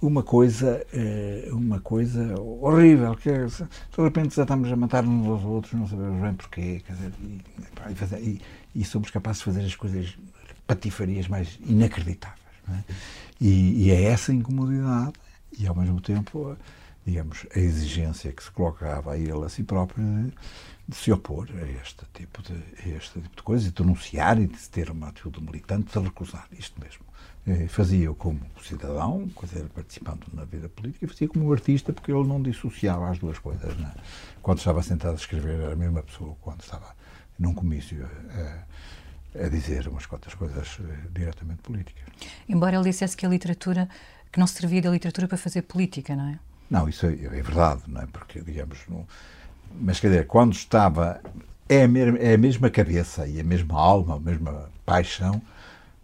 Uma 0.00 0.22
coisa, 0.24 0.84
eh, 0.92 1.48
uma 1.52 1.78
coisa 1.78 2.34
horrível, 2.40 3.14
que 3.14 3.30
é, 3.30 3.46
de 3.46 4.02
repente 4.02 4.34
já 4.34 4.42
estamos 4.42 4.70
a 4.72 4.74
matar 4.74 5.04
uns 5.04 5.28
aos 5.28 5.44
outros, 5.44 5.74
não 5.74 5.86
sabemos 5.86 6.20
bem 6.20 6.34
porquê, 6.34 6.82
quer 6.84 6.94
dizer, 6.94 7.12
e, 7.22 7.40
e, 8.74 8.80
e 8.80 8.84
somos 8.84 9.10
capazes 9.10 9.38
de 9.38 9.44
fazer 9.44 9.64
as 9.64 9.76
coisas 9.76 10.16
patifarias 10.66 11.28
mais 11.28 11.58
inacreditáveis. 11.64 12.42
É? 12.68 12.92
E, 13.40 13.86
e, 13.86 13.90
é 13.90 14.04
essa 14.04 14.32
incomodidade 14.32 15.12
e, 15.58 15.66
ao 15.66 15.74
mesmo 15.74 16.00
tempo, 16.00 16.56
digamos, 17.04 17.46
a 17.54 17.58
exigência 17.58 18.32
que 18.32 18.42
se 18.42 18.50
colocava 18.50 19.12
a 19.12 19.18
ele 19.18 19.44
a 19.44 19.48
si 19.48 19.62
próprio 19.62 20.04
de, 20.04 20.96
se 20.96 21.10
opor 21.10 21.48
a 21.60 21.82
este 21.82 22.04
tipo 22.12 22.42
de, 22.42 22.54
a 22.54 22.96
este 22.96 23.20
tipo 23.20 23.36
de 23.36 23.42
coisas, 23.42 23.66
de 23.66 23.72
denunciar 23.72 24.40
e 24.40 24.46
de 24.46 24.68
ter 24.68 24.90
uma 24.90 25.08
atitude 25.08 25.40
militante, 25.40 25.98
de 25.98 26.04
recusar 26.04 26.46
isto 26.58 26.80
mesmo. 26.80 27.04
Eh, 27.46 27.66
fazia 27.66 28.12
como 28.14 28.40
cidadão, 28.62 29.28
dizer, 29.42 29.68
participando 29.70 30.26
na 30.32 30.44
vida 30.44 30.68
política, 30.68 31.04
e 31.04 31.08
fazia 31.08 31.28
como 31.28 31.52
artista, 31.52 31.92
porque 31.92 32.12
ele 32.12 32.26
não 32.26 32.40
dissociava 32.40 33.10
as 33.10 33.18
duas 33.18 33.38
coisas. 33.38 33.76
Não 33.76 33.88
é? 33.88 33.94
Quando 34.40 34.58
estava 34.58 34.82
sentado 34.82 35.12
a 35.12 35.16
escrever, 35.16 35.60
era 35.60 35.72
a 35.72 35.76
mesma 35.76 36.02
pessoa 36.02 36.36
quando 36.40 36.60
estava 36.60 36.94
num 37.38 37.54
comício. 37.54 38.04
Uh, 38.04 38.72
a 39.34 39.48
dizer 39.48 39.88
umas 39.88 40.04
quantas 40.04 40.34
coisas 40.34 40.78
uh, 40.78 40.84
diretamente 41.10 41.62
políticas. 41.62 42.04
Embora 42.46 42.76
ele 42.76 42.84
dissesse 42.84 43.16
que 43.16 43.24
a 43.24 43.28
literatura, 43.30 43.88
que 44.30 44.38
não 44.38 44.46
servia 44.46 44.82
da 44.82 44.90
literatura 44.90 45.26
para 45.26 45.38
fazer 45.38 45.62
política, 45.62 46.14
não 46.14 46.28
é? 46.28 46.38
Não, 46.72 46.88
isso 46.88 47.04
é, 47.04 47.12
é 47.12 47.42
verdade, 47.42 47.82
não 47.86 48.00
é? 48.00 48.06
Porque, 48.06 48.40
digamos, 48.40 48.78
não, 48.88 49.06
mas 49.78 50.00
quer 50.00 50.08
dizer, 50.08 50.26
quando 50.26 50.54
estava, 50.54 51.20
é 51.68 51.82
a, 51.82 51.88
mesma, 51.88 52.18
é 52.18 52.32
a 52.32 52.38
mesma 52.38 52.70
cabeça 52.70 53.26
e 53.26 53.38
a 53.38 53.44
mesma 53.44 53.78
alma, 53.78 54.16
a 54.16 54.18
mesma 54.18 54.70
paixão 54.86 55.42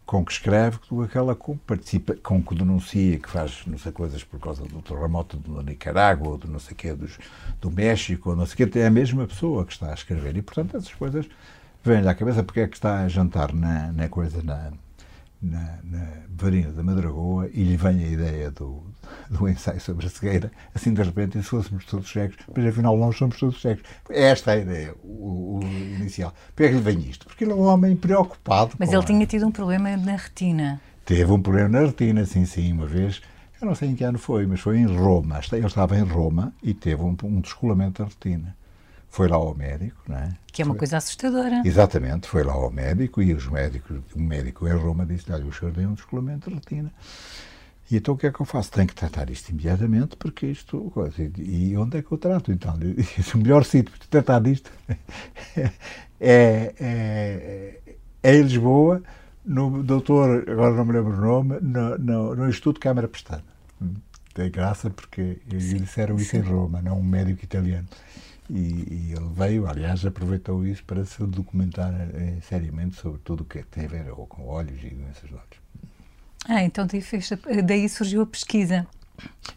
com 0.04 0.22
que 0.22 0.31
escreve, 0.31 0.78
com 0.87 1.00
aquela 1.00 1.35
que 1.35 1.54
participa, 1.66 2.14
com 2.16 2.42
que 2.42 2.54
denuncia, 2.54 3.18
que 3.18 3.31
faz 3.31 3.62
não 3.66 3.78
sei 3.78 3.92
coisas 3.92 4.22
por 4.22 4.38
causa 4.38 4.62
do 4.62 4.83
terremoto 4.83 5.38
da 5.38 5.62
Nicarágua, 5.62 6.33
ou 6.33 6.37
do 6.37 6.48
não 6.48 6.59
sei 6.59 6.76
quê, 6.76 6.92
dos, 6.92 7.18
do 7.62 7.70
México, 7.70 8.28
ou 8.28 8.37
não 8.37 8.44
sei 8.44 8.66
quê, 8.66 8.78
é 8.78 8.87
a 8.88 8.90
mesma 8.90 9.26
pessoa 9.26 9.64
que 9.64 9.72
está 9.72 9.90
a 9.90 9.94
escrever. 9.94 10.37
E, 10.37 10.42
portanto, 10.42 10.76
essas 10.76 10.92
coisas 10.92 11.26
vem-lhe 11.83 12.09
à 12.09 12.14
cabeça 12.14 12.42
porque 12.42 12.61
é 12.61 12.68
que 12.68 12.76
está 12.76 13.04
a 13.04 13.09
jantar 13.09 13.54
na, 13.54 13.90
na 13.92 14.09
coisa, 14.11 14.42
na, 14.42 14.70
na, 15.40 15.79
na 15.85 16.07
Varina 16.29 16.72
da 16.72 16.83
Madragoa 16.83 17.48
e 17.53 17.62
lhe 17.62 17.77
vem 17.77 18.05
a 18.05 18.09
ideia 18.09 18.51
do, 18.51 18.83
do 19.31 19.48
ensaio 19.48 19.81
sobre 19.81 20.07
a 20.07 20.11
cegueira, 20.11 20.51
assim 20.74 20.92
de 20.92 21.03
repente, 21.03 21.38
e 21.38 21.42
se 21.42 21.48
fôssemos 21.48 21.85
todos 21.85 22.11
cegos, 22.11 22.37
mas 22.55 22.66
afinal 22.66 22.96
nós 22.96 23.16
somos 23.16 23.38
todos 23.38 23.61
cegos. 23.61 23.83
Esta 24.11 24.53
é 24.53 24.55
a 24.55 24.59
ideia, 24.59 24.94
o, 25.03 25.59
o 25.59 25.62
inicial. 25.62 26.35
Porquê 26.48 26.64
é 26.64 26.68
que 26.68 26.74
lhe 26.74 26.81
vem 26.81 27.01
isto? 27.09 27.27
Porque 27.27 27.44
ele 27.44 27.53
é 27.53 27.55
um 27.55 27.62
homem 27.62 27.94
preocupado. 27.96 28.72
Mas 28.79 28.90
ele 28.90 29.03
a... 29.03 29.05
tinha 29.05 29.27
tido 29.27 29.46
um 29.46 29.53
problema 29.53 29.96
na 29.96 30.16
retina. 30.16 30.81
Teve 31.05 31.31
um 31.31 31.40
problema 31.40 31.68
na 31.68 31.87
retina, 31.87 32.24
sim, 32.24 32.44
sim, 32.44 32.72
uma 32.72 32.87
vez. 32.87 33.22
Eu 33.61 33.66
não 33.66 33.74
sei 33.74 33.88
em 33.88 33.94
que 33.96 34.05
ano 34.05 34.18
foi, 34.18 34.46
mas 34.46 34.61
foi 34.61 34.79
em 34.79 34.87
Roma. 34.87 35.40
Ele 35.53 35.66
estava 35.66 35.96
em 35.96 36.03
Roma 36.03 36.53
e 36.62 36.72
teve 36.74 37.03
um, 37.03 37.16
um 37.24 37.40
descolamento 37.40 38.03
da 38.03 38.09
retina 38.09 38.57
foi 39.11 39.29
lá 39.29 39.37
ao 39.37 39.55
médico, 39.55 40.01
não 40.07 40.16
é? 40.16 40.37
Que 40.53 40.62
é 40.62 40.64
uma 40.64 40.75
foi, 40.75 40.81
coisa 40.81 40.97
assustadora. 40.99 41.62
Exatamente, 41.64 42.29
foi 42.29 42.42
lá 42.42 42.53
ao 42.53 42.71
médico 42.71 43.23
e 43.23 43.33
os 43.33 43.47
médicos, 43.49 43.99
o 44.14 44.21
médico 44.21 44.68
em 44.68 44.73
Roma 44.73 45.07
disse-lhe, 45.07 45.35
olha, 45.35 45.47
o 45.47 45.53
senhor 45.53 45.73
tem 45.73 45.87
um 45.87 45.94
descolamento 45.94 46.49
de 46.51 46.57
retina. 46.57 46.92
E 47.90 47.97
então 47.97 48.14
o 48.14 48.18
que 48.18 48.27
é 48.27 48.33
que 48.33 48.40
eu 48.40 48.44
faço? 48.44 48.71
Tenho 48.71 48.87
que 48.87 48.94
tratar 48.94 49.31
isto 49.31 49.49
imediatamente, 49.49 50.16
porque 50.16 50.47
isto. 50.47 50.92
E 51.38 51.75
onde 51.77 51.99
é 51.99 52.03
que 52.03 52.12
eu 52.12 52.18
trato? 52.18 52.53
Então, 52.53 52.75
o 53.35 53.38
melhor 53.38 53.64
sítio 53.64 53.92
para 53.97 54.23
tratar 54.23 54.40
disto 54.40 54.71
é, 55.57 55.71
é, 56.21 57.79
é 58.23 58.37
em 58.37 58.42
Lisboa, 58.42 59.03
no 59.44 59.83
doutor, 59.83 60.44
agora 60.47 60.75
não 60.75 60.85
me 60.85 60.92
lembro 60.92 61.14
o 61.14 61.21
nome, 61.21 61.59
no, 61.62 61.97
no, 61.97 62.37
no 62.37 62.49
Instituto 62.49 62.79
Câmara 62.79 63.09
Pestana. 63.09 63.44
Tem 64.35 64.51
graça 64.51 64.90
porque 64.90 65.38
eles 65.51 65.71
disseram 65.81 66.16
isso 66.16 66.37
em 66.37 66.40
Roma, 66.40 66.83
não 66.83 67.01
um 67.01 67.03
médico 67.03 67.42
italiano. 67.42 67.88
E, 68.51 68.55
e, 68.55 69.15
ele 69.15 69.29
veio, 69.35 69.67
aliás, 69.69 70.05
aproveitou 70.07 70.67
isso 70.67 70.83
para 70.85 71.05
se 71.05 71.23
documentar 71.25 71.93
eh, 72.15 72.39
seriamente 72.43 72.97
sobre 72.97 73.21
tudo 73.21 73.43
o 73.43 73.45
que 73.45 73.63
tem 73.63 73.85
a 73.85 73.89
ver 73.89 74.11
ou 74.11 74.27
com 74.27 74.47
olhos 74.47 74.83
e 74.83 74.89
doenças 74.89 75.29
de 75.29 75.35
olhos. 75.35 75.69
Ah, 76.49 76.63
então 76.63 76.87
daí, 76.87 77.03
fez, 77.03 77.29
daí 77.65 77.87
surgiu 77.89 78.23
a 78.23 78.27
pesquisa. 78.27 78.87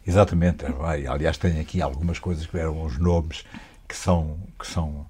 Exatamente, 0.06 0.64
vai. 0.72 1.06
aliás 1.06 1.38
tem 1.38 1.58
aqui 1.60 1.80
algumas 1.80 2.18
coisas 2.18 2.46
que 2.46 2.58
eram 2.58 2.82
os 2.84 2.98
nomes 2.98 3.44
que 3.88 3.96
são 3.96 4.36
que 4.58 4.66
são 4.66 5.06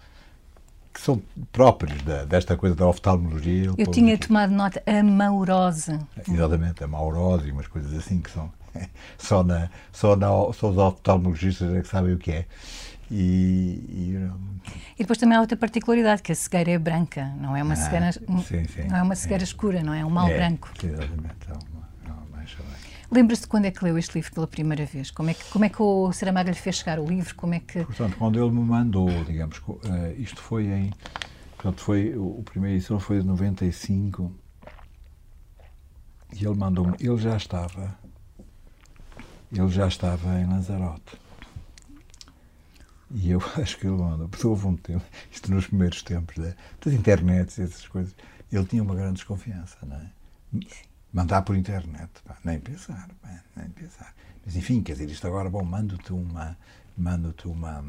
que 0.93 1.01
são 1.01 1.23
próprios 1.51 2.03
da, 2.03 2.25
desta 2.25 2.55
coisa 2.55 2.77
da 2.77 2.87
oftalmologia. 2.87 3.73
Eu 3.79 3.87
tinha 3.87 4.15
aqui. 4.15 4.27
tomado 4.27 4.51
nota, 4.51 4.83
a 4.87 5.03
maurose. 5.03 5.99
Exatamente, 6.29 6.85
a 6.85 6.87
maurose 6.87 7.49
e 7.49 7.51
umas 7.51 7.67
coisas 7.67 7.95
assim 7.95 8.21
que 8.21 8.31
são 8.31 8.53
só 9.17 9.43
na 9.43 9.71
só 9.91 10.15
na 10.15 10.29
só 10.53 10.71
os 10.71 10.79
oftalmologistas 10.79 11.75
é 11.75 11.81
que 11.81 11.89
sabem 11.89 12.13
o 12.13 12.19
que 12.19 12.33
é. 12.33 12.47
E, 13.15 13.85
e, 13.91 14.31
e, 14.95 14.99
depois 15.01 15.19
também 15.19 15.37
há 15.37 15.41
outra 15.43 15.55
particularidade, 15.55 16.23
que 16.23 16.33
a 16.33 16.35
cegueira 16.35 16.71
é 16.71 16.79
branca, 16.79 17.31
não 17.39 17.55
é 17.55 17.63
uma 17.63 17.75
ah, 17.75 17.77
cegueira, 17.77 18.11
sim, 18.11 18.65
sim, 18.65 18.89
não 18.89 18.97
é 18.97 19.03
uma 19.03 19.15
cegueira 19.15 19.45
escura, 19.45 19.83
não 19.83 19.93
é? 19.93 20.01
é 20.01 20.05
um 20.07 20.09
mal 20.09 20.29
é, 20.29 20.37
branco. 20.39 20.71
Exatamente, 20.83 21.37
é 21.47 21.53
uma, 21.53 21.89
é 22.07 22.11
uma 22.11 22.43
Lembra-se 23.11 23.43
de 23.43 23.49
quando 23.49 23.67
é 23.67 23.71
que 23.71 23.85
leu 23.85 23.99
este 23.99 24.15
livro 24.15 24.33
pela 24.33 24.47
primeira 24.47 24.87
vez? 24.87 25.11
Como 25.11 25.29
é 25.29 25.35
que, 25.35 25.45
como 25.51 25.63
é 25.67 25.69
que 25.69 25.83
o 25.83 26.11
Saramago 26.11 26.49
lhe 26.49 26.57
fez 26.57 26.77
chegar 26.77 26.99
o 26.99 27.05
livro? 27.05 27.35
Como 27.35 27.53
é 27.53 27.61
que... 27.61 27.85
Portanto, 27.85 28.17
quando 28.17 28.43
ele 28.43 28.51
me 28.51 28.65
mandou, 28.65 29.11
digamos, 29.25 29.59
uh, 29.59 29.83
isto 30.17 30.41
foi 30.41 30.65
em... 30.69 30.91
Portanto, 31.57 31.83
foi, 31.83 32.17
o, 32.17 32.39
o 32.39 32.43
primeiro 32.43 32.77
edição 32.77 32.99
foi 32.99 33.21
de 33.21 33.27
95 33.27 34.33
e 36.33 36.47
ele 36.47 36.55
mandou-me, 36.55 36.97
ele 36.99 37.19
já 37.19 37.37
estava, 37.37 37.95
ele 39.53 39.69
já 39.69 39.87
estava 39.87 40.41
em 40.41 40.47
Lanzarote. 40.47 41.21
E 43.15 43.31
eu 43.31 43.43
acho 43.61 43.79
que 43.79 43.87
ele 43.87 43.97
mandou, 43.97 44.29
porque 44.29 44.47
houve 44.47 44.67
um 44.67 44.77
tempo, 44.77 45.05
isto 45.31 45.51
nos 45.53 45.67
primeiros 45.67 46.03
tempos 46.03 46.37
da, 46.37 46.55
das 46.85 46.93
internets 46.95 47.59
e 47.59 47.63
essas 47.63 47.87
coisas, 47.87 48.15
ele 48.51 48.65
tinha 48.67 48.83
uma 48.83 48.95
grande 48.95 49.15
desconfiança, 49.15 49.77
não 49.83 49.97
é? 49.97 50.11
Mandar 51.13 51.43
por 51.43 51.57
internet, 51.57 52.11
pá, 52.25 52.37
nem 52.45 52.59
pensar, 52.59 53.09
pá, 53.21 53.43
nem 53.57 53.69
pensar. 53.71 54.15
Mas 54.45 54.57
enfim, 54.57 54.83
quer 54.83 54.93
dizer, 54.93 55.11
isto 55.11 55.27
agora, 55.27 55.49
bom, 55.49 55.63
mando-te 55.63 56.13
uma, 56.13 56.57
mando-te 56.97 57.49
uma, 57.49 57.85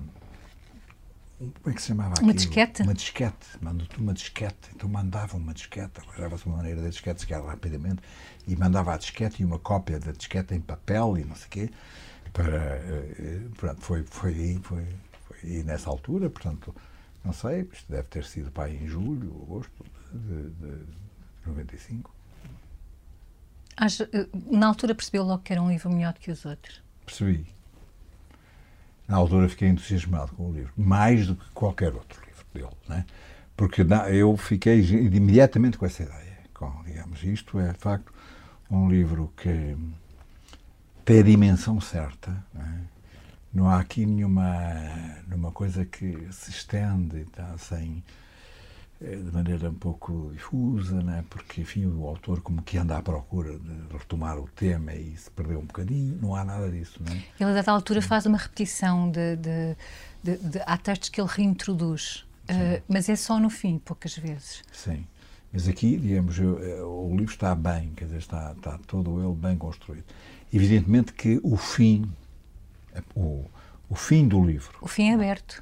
como 1.62 1.70
é 1.70 1.74
que 1.74 1.82
se 1.82 1.88
chamava 1.88 2.10
Uma 2.10 2.32
aquilo? 2.32 2.34
disquete? 2.34 2.84
Uma 2.84 2.94
disquete. 2.94 3.48
Mandou-te 3.62 3.98
uma 3.98 4.14
disquete. 4.14 4.70
Então 4.76 4.88
mandava 4.90 5.38
uma 5.38 5.54
disquete, 5.54 6.00
arranjava-se 6.00 6.46
uma 6.46 6.58
maneira 6.58 6.82
da 6.82 6.90
disquete 6.90 7.22
chegar 7.22 7.44
rapidamente 7.44 8.02
e 8.48 8.56
mandava 8.56 8.94
a 8.94 8.98
disquete 8.98 9.42
e 9.42 9.46
uma 9.46 9.60
cópia 9.60 10.00
da 10.00 10.12
disquete 10.12 10.54
em 10.54 10.62
papel 10.62 11.18
e 11.18 11.26
não 11.26 11.36
sei 11.36 11.48
o 11.48 11.50
quê. 11.50 11.70
Para, 12.32 12.58
eh, 12.58 13.42
pronto, 13.58 13.82
foi, 13.82 14.04
foi, 14.04 14.34
aí, 14.34 14.60
foi, 14.64 14.86
aí 15.44 15.64
nessa 15.64 15.90
altura, 15.90 16.30
portanto, 16.30 16.76
não 17.24 17.34
sei, 17.34 17.68
isto 17.72 17.92
deve 17.92 18.08
ter 18.08 18.24
sido 18.26 18.52
aí 18.62 18.76
em 18.76 18.88
julho, 18.88 19.42
agosto 19.44 19.86
de, 20.14 20.50
de 20.50 20.86
95. 21.46 22.14
Acho, 23.76 24.04
eh, 24.04 24.28
na 24.34 24.68
altura 24.68 24.94
percebeu 24.94 25.24
logo 25.24 25.42
que 25.44 25.54
era 25.54 25.62
um 25.62 25.70
livro 25.70 25.90
melhor 25.90 26.14
do 26.14 26.20
que 26.20 26.32
os 26.32 26.46
outros. 26.46 26.82
Percebi. 27.06 27.46
Na 29.08 29.18
altura 29.18 29.50
fiquei 29.50 29.68
entusiasmado 29.68 30.34
com 30.34 30.50
o 30.50 30.54
livro, 30.54 30.72
mais 30.78 31.28
do 31.28 31.36
que 31.36 31.50
qualquer 31.52 31.94
outro 31.94 32.22
livro 32.26 32.46
dele, 32.54 32.78
né? 32.88 33.06
porque 33.56 33.86
eu 34.12 34.36
fiquei 34.38 34.80
imediatamente 34.82 35.78
com 35.78 35.86
essa 35.86 36.04
ideia. 36.04 36.38
Com, 36.54 36.84
digamos, 36.84 37.24
isto 37.24 37.60
é, 37.60 37.72
de 37.72 37.80
facto, 37.80 38.14
um 38.70 38.90
livro 38.90 39.32
que 39.38 39.76
tem 41.06 41.20
a 41.20 41.24
dimensão 41.24 41.80
certa. 41.80 42.32
né? 42.54 42.82
Não 43.54 43.70
há 43.70 43.80
aqui 43.80 44.06
nenhuma, 44.06 44.46
nenhuma 45.28 45.52
coisa 45.52 45.86
que 45.86 46.28
se 46.32 46.50
estende 46.50 47.24
tá, 47.26 47.56
sem, 47.60 48.04
eh, 49.00 49.16
de 49.16 49.32
maneira 49.32 49.70
um 49.70 49.74
pouco 49.76 50.32
difusa, 50.34 51.02
né? 51.04 51.24
porque 51.30 51.62
enfim, 51.62 51.86
o 51.86 52.08
autor 52.08 52.42
como 52.42 52.64
que 52.64 52.78
anda 52.80 52.98
à 52.98 53.02
procura 53.02 53.60
de 53.60 53.96
retomar 53.96 54.40
o 54.40 54.48
tema 54.56 54.94
e 54.94 55.16
se 55.16 55.30
perdeu 55.30 55.60
um 55.60 55.66
bocadinho, 55.66 56.18
não 56.20 56.36
há 56.36 56.44
nada 56.44 56.70
disso. 56.72 57.00
Né? 57.04 57.24
Ele, 57.40 57.52
a 57.52 57.54
dada 57.54 57.72
altura, 57.72 58.02
faz 58.02 58.26
uma 58.26 58.38
repetição 58.40 59.12
de, 59.12 59.36
de, 59.36 59.76
de, 60.24 60.38
de- 60.50 60.62
há 60.66 60.76
textos 60.78 61.10
que 61.10 61.22
ele 61.22 61.30
reintroduz, 61.32 62.26
eh, 62.48 62.82
mas 62.88 63.08
é 63.08 63.16
só 63.16 63.40
no 63.40 63.52
fim, 63.52 63.78
poucas 63.78 64.18
vezes. 64.18 64.64
Sim. 64.72 65.06
Mas 65.52 65.68
aqui, 65.68 65.96
digamos, 65.98 66.40
eu, 66.40 66.58
eh, 66.64 66.82
o 66.82 67.10
livro 67.16 67.32
está 67.32 67.54
bem, 67.54 67.92
quer 67.96 68.06
dizer, 68.06 68.18
está, 68.18 68.54
está 68.54 68.80
todo 68.88 69.24
ele 69.24 69.36
bem 69.36 69.56
construído. 69.56 70.06
Evidentemente 70.52 71.14
que 71.14 71.40
o 71.44 71.56
fim, 71.56 72.12
o, 73.16 73.46
o 73.90 73.96
fim 73.96 74.28
do 74.28 74.44
livro, 74.44 74.78
O 74.82 74.88
fim 74.88 75.14
aberto. 75.14 75.62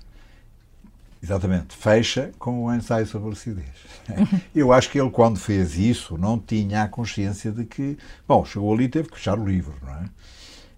exatamente, 1.21 1.75
fecha 1.75 2.31
com 2.39 2.65
o 2.65 2.73
ensaio 2.73 3.05
sobre 3.05 3.27
a 3.27 3.29
lucidez. 3.29 3.65
Eu 4.55 4.73
acho 4.73 4.89
que 4.89 4.99
ele, 4.99 5.09
quando 5.11 5.37
fez 5.39 5.77
isso, 5.77 6.17
não 6.17 6.39
tinha 6.39 6.83
a 6.83 6.87
consciência 6.87 7.51
de 7.51 7.65
que, 7.65 7.97
bom, 8.27 8.43
chegou 8.45 8.73
ali 8.73 8.85
e 8.85 8.89
teve 8.89 9.09
que 9.09 9.17
fechar 9.17 9.37
o 9.39 9.45
livro, 9.47 9.75
não 9.81 9.93
é? 9.95 10.05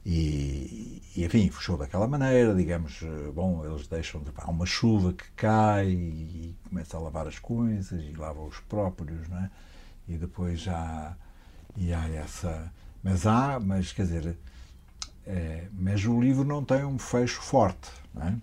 E, 0.06 1.02
e, 1.16 1.24
enfim, 1.24 1.50
fechou 1.50 1.78
daquela 1.78 2.06
maneira, 2.08 2.54
digamos, 2.54 3.00
eh, 3.04 3.32
bom, 3.34 3.64
eles 3.66 3.88
deixam, 3.88 4.22
de, 4.22 4.32
há 4.36 4.50
uma 4.52 4.66
chuva 4.66 5.14
que 5.14 5.24
cai 5.34 5.88
e 5.88 6.56
começa 6.68 6.98
a 6.98 7.00
lavar 7.00 7.26
as 7.26 7.40
coisas 7.40 8.04
e 8.04 8.12
lava 8.18 8.42
os 8.42 8.60
próprios, 8.68 9.30
não 9.30 9.38
é? 9.38 9.50
E 10.10 10.18
depois 10.18 10.60
já, 10.60 11.16
e 11.78 11.94
há 11.94 12.06
essa, 12.10 12.70
mas 13.02 13.26
há, 13.26 13.62
mas 13.62 13.94
quer 13.94 14.04
dizer, 14.04 14.38
é, 15.26 15.68
mas 15.74 16.04
o 16.06 16.20
livro 16.20 16.44
não 16.44 16.64
tem 16.64 16.84
um 16.84 16.98
fecho 17.00 17.42
forte, 17.42 17.90
é? 18.18 18.34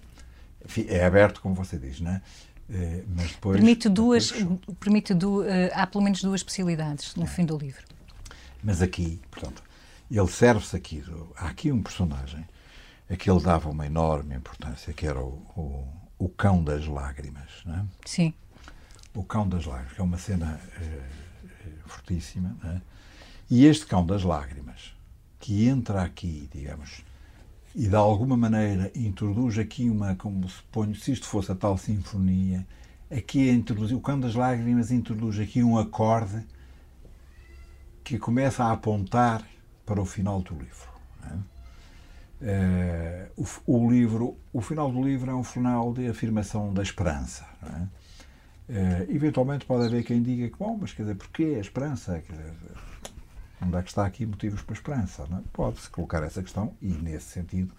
É 0.89 1.05
aberto, 1.05 1.41
como 1.41 1.55
você 1.55 1.79
diz, 1.79 2.01
não 2.01 2.11
é? 2.13 2.23
É, 2.73 3.03
mas 3.17 3.33
depois, 3.33 3.57
Permite 3.57 3.89
duas, 3.89 4.31
depois- 4.31 4.77
permite 4.79 5.13
du, 5.15 5.43
eh, 5.43 5.73
há 5.75 5.87
pelo 5.87 6.05
menos 6.05 6.23
duas 6.23 6.43
possibilidades 6.43 7.17
no 7.17 7.27
fim 7.27 7.45
do 7.45 7.59
livro. 7.59 7.83
Mas 8.63 8.81
aqui, 8.81 9.21
portanto, 9.31 9.63
ele 10.11 10.29
serve-se 10.29 10.77
aqui. 10.77 11.03
Há 11.37 11.49
aqui 11.49 11.73
um 11.73 11.83
personagem 11.83 12.47
a 13.09 13.17
que 13.17 13.29
ele 13.29 13.41
dava 13.41 13.69
uma 13.69 13.87
enorme 13.87 14.37
importância, 14.37 14.93
que 14.93 15.05
era 15.07 15.19
o, 15.21 15.43
o, 15.57 15.89
o 16.19 16.29
cão 16.29 16.63
das 16.63 16.87
lágrimas. 16.87 17.49
Não 17.65 17.75
é? 17.75 17.85
Sim. 18.05 18.33
O 19.15 19.25
cão 19.25 19.49
das 19.49 19.65
lágrimas, 19.67 19.95
que 19.95 20.01
é 20.01 20.05
uma 20.05 20.19
cena 20.19 20.61
eh, 20.81 21.03
eh, 21.67 21.71
fortíssima. 21.87 22.57
É? 22.65 22.81
E 23.51 23.65
este 23.67 23.85
cão 23.87 24.07
das 24.07 24.23
lágrimas, 24.23 24.95
que 25.41 25.67
entra 25.67 26.03
aqui, 26.03 26.49
digamos, 26.53 27.03
e 27.75 27.89
de 27.89 27.97
alguma 27.97 28.37
maneira 28.37 28.93
introduz 28.95 29.59
aqui 29.59 29.89
uma, 29.89 30.15
como 30.15 30.49
suponho, 30.49 30.95
se 30.95 31.13
isto 31.13 31.27
fosse 31.27 31.51
a 31.51 31.55
tal 31.55 31.79
sinfonia, 31.79 32.67
aqui 33.11 33.49
a 33.49 33.53
introduzir, 33.53 33.97
o 33.97 34.01
cão 34.01 34.21
das 34.21 34.35
lágrimas 34.35 34.91
introduz 34.91 35.41
aqui 35.41 35.63
um 35.63 35.79
acorde 35.79 36.45
que 38.05 38.19
começa 38.19 38.65
a 38.65 38.73
apontar 38.73 39.45
para 39.87 40.01
o 40.01 40.05
final 40.05 40.43
do 40.43 40.55
livro. 40.55 40.91
é? 41.25 41.39
Eh, 42.43 43.31
o, 43.37 43.45
o 43.67 43.91
livro, 43.91 44.37
o 44.53 44.61
final 44.61 44.91
do 44.91 45.03
livro 45.03 45.31
é 45.31 45.35
um 45.35 45.45
final 45.45 45.93
de 45.93 46.09
afirmação 46.09 46.73
da 46.73 46.83
esperança. 46.83 47.47
é? 47.63 47.87
Eh, 48.69 49.07
eventualmente 49.11 49.65
pode 49.65 49.87
haver 49.87 50.05
quem 50.05 50.23
diga 50.23 50.49
que, 50.49 50.57
bom, 50.57 50.79
mas 50.81 50.93
quer 50.93 51.03
dizer, 51.03 51.17
porquê 51.17 51.55
a 51.57 51.61
esperança? 51.61 52.21
Quer 52.21 52.33
dizer, 52.33 52.55
onde 53.63 53.77
é 53.77 53.83
que 53.83 53.89
está 53.89 54.07
aqui 54.07 54.27
motivos 54.27 54.63
para 54.63 54.75
a 54.75 54.77
esperança? 54.77 55.23
é? 55.23 55.41
Pode-se 55.53 55.89
colocar 55.91 56.23
essa 56.23 56.43
questão 56.43 56.75
e, 56.81 56.89
nesse 56.89 57.27
sentido, 57.27 57.75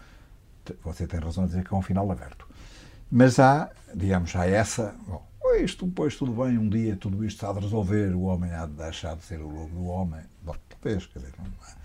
você 0.84 1.08
tem 1.08 1.20
razão 1.20 1.44
a 1.44 1.48
dizer 1.48 1.64
que 1.64 1.74
é 1.74 1.78
um 1.78 1.82
final 1.82 2.10
aberto. 2.12 2.48
Mas 3.12 3.40
há, 3.40 3.70
digamos, 3.94 4.36
há 4.36 4.48
essa. 4.48 4.96
Bom, 5.08 5.26
isto, 5.56 5.86
depois 5.86 6.16
tudo 6.16 6.32
bem, 6.32 6.58
um 6.58 6.70
dia 6.70 6.96
tudo 6.96 7.24
isto 7.26 7.38
está 7.38 7.52
de 7.54 7.60
resolver, 7.60 8.14
o 8.14 8.22
homem 8.22 8.52
há 8.54 8.66
de 8.66 8.74
deixar 8.74 9.16
de 9.16 9.24
ser 9.24 9.42
o 9.42 9.50
lobo 9.50 9.76
do 9.76 9.86
homem. 9.86 10.22
Bom, 10.42 10.56
talvez, 10.70 11.06
quer 11.08 11.20
dizer, 11.20 11.34
não 11.38 11.46
é? 11.46 11.76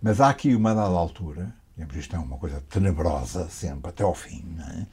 Mas 0.00 0.20
há 0.20 0.28
aqui 0.28 0.54
uma 0.54 0.74
dada 0.74 0.94
altura, 0.94 1.52
digamos, 1.76 1.96
isto 1.96 2.14
é 2.14 2.18
uma 2.18 2.38
coisa 2.38 2.60
tenebrosa 2.68 3.48
sempre, 3.48 3.90
até 3.90 4.04
ao 4.04 4.14
fim, 4.14 4.44
não 4.56 4.64
é? 4.64 4.86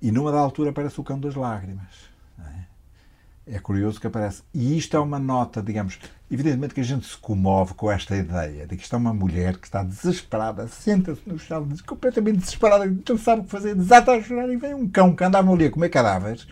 E 0.00 0.12
numa 0.12 0.30
dada 0.30 0.44
altura 0.44 0.70
aparece 0.70 1.00
o 1.00 1.04
cão 1.04 1.18
das 1.18 1.34
lágrimas. 1.34 2.10
é? 2.38 3.54
É 3.54 3.58
curioso 3.58 4.00
que 4.00 4.06
aparece. 4.06 4.42
E 4.54 4.76
isto 4.76 4.96
é 4.96 5.00
uma 5.00 5.18
nota, 5.18 5.62
digamos, 5.62 5.98
evidentemente 6.30 6.74
que 6.74 6.80
a 6.80 6.84
gente 6.84 7.06
se 7.06 7.16
comove 7.16 7.74
com 7.74 7.90
esta 7.90 8.16
ideia 8.16 8.66
de 8.66 8.76
que 8.76 8.82
isto 8.82 8.94
é 8.94 8.98
uma 8.98 9.14
mulher 9.14 9.56
que 9.56 9.66
está 9.66 9.82
desesperada, 9.82 10.68
senta-se 10.68 11.22
no 11.26 11.38
chão, 11.38 11.66
diz, 11.66 11.80
completamente 11.80 12.38
desesperada, 12.38 12.86
não 13.08 13.18
sabe 13.18 13.40
o 13.42 13.44
que 13.44 13.50
fazer, 13.50 13.74
desata 13.74 14.12
a 14.12 14.22
chorar 14.22 14.48
e 14.50 14.56
vem 14.56 14.74
um 14.74 14.88
cão 14.88 15.14
que 15.14 15.24
andava 15.24 15.50
ali 15.52 15.66
a 15.66 15.70
comer 15.70 15.88
cadáveres 15.88 16.46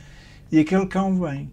e 0.50 0.58
aquele 0.58 0.86
cão 0.86 1.18
vem 1.20 1.50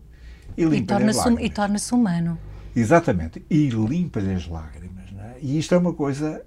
e 0.57 0.63
E 0.63 0.65
limpa 0.65 0.95
as 0.95 1.01
hum- 1.01 1.03
e 1.03 1.17
lágrimas. 1.17 1.49
torna-se 1.53 1.93
humano. 1.93 2.37
Exatamente. 2.75 3.43
E 3.49 3.69
limpa-lhe 3.69 4.33
as 4.33 4.47
lágrimas. 4.47 5.11
Não 5.11 5.21
é? 5.23 5.35
E 5.41 5.57
isto 5.59 5.73
é 5.75 5.77
uma 5.77 5.93
coisa. 5.93 6.43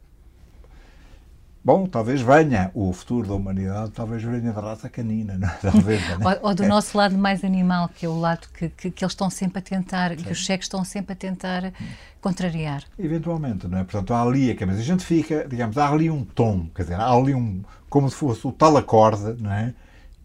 Bom, 1.66 1.85
talvez 1.85 2.20
venha 2.20 2.70
o 2.74 2.92
futuro 2.92 3.26
da 3.26 3.35
humanidade, 3.35 3.90
talvez 3.90 4.22
venha 4.22 4.52
da 4.52 4.61
raça 4.61 4.88
canina, 4.88 5.37
não 5.37 5.48
é? 5.48 5.59
Talvez, 5.61 6.00
não 6.20 6.31
é? 6.31 6.35
Ou, 6.37 6.50
ou 6.50 6.55
do 6.55 6.64
nosso 6.64 6.96
lado 6.96 7.18
mais 7.18 7.42
animal, 7.42 7.88
que 7.88 8.07
é 8.07 8.09
o 8.09 8.16
lado 8.16 8.46
que, 8.57 8.68
que, 8.68 8.88
que 8.88 9.05
eles 9.05 9.11
estão 9.11 9.29
sempre 9.29 9.59
a 9.59 9.62
tentar, 9.62 10.14
que 10.14 10.31
os 10.31 10.38
cheques 10.38 10.66
estão 10.66 10.85
sempre 10.85 11.14
a 11.14 11.16
tentar 11.16 11.72
contrariar. 12.20 12.85
Eventualmente, 12.96 13.66
não 13.66 13.79
é? 13.79 13.83
Portanto, 13.83 14.14
há 14.14 14.22
ali 14.22 14.48
a 14.48 14.55
cabeça. 14.55 14.79
A 14.79 14.85
gente 14.85 15.05
fica, 15.05 15.44
digamos, 15.48 15.76
há 15.76 15.90
ali 15.90 16.09
um 16.09 16.24
tom, 16.24 16.68
quer 16.72 16.83
dizer, 16.83 17.00
há 17.00 17.11
ali 17.11 17.35
um. 17.35 17.64
como 17.90 18.09
se 18.09 18.14
fosse 18.14 18.46
o 18.46 18.52
tal 18.52 18.76
acorde, 18.76 19.42
não 19.42 19.50
é? 19.50 19.74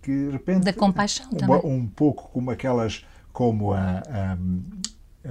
Que 0.04 0.12
de 0.12 0.30
repente. 0.34 0.64
Da 0.64 0.74
compaixão 0.74 1.26
um, 1.34 1.38
também. 1.38 1.62
Um 1.64 1.88
pouco 1.88 2.30
como 2.30 2.52
aquelas. 2.52 3.04
como 3.34 3.74
a. 3.74 4.04
a, 4.08 4.38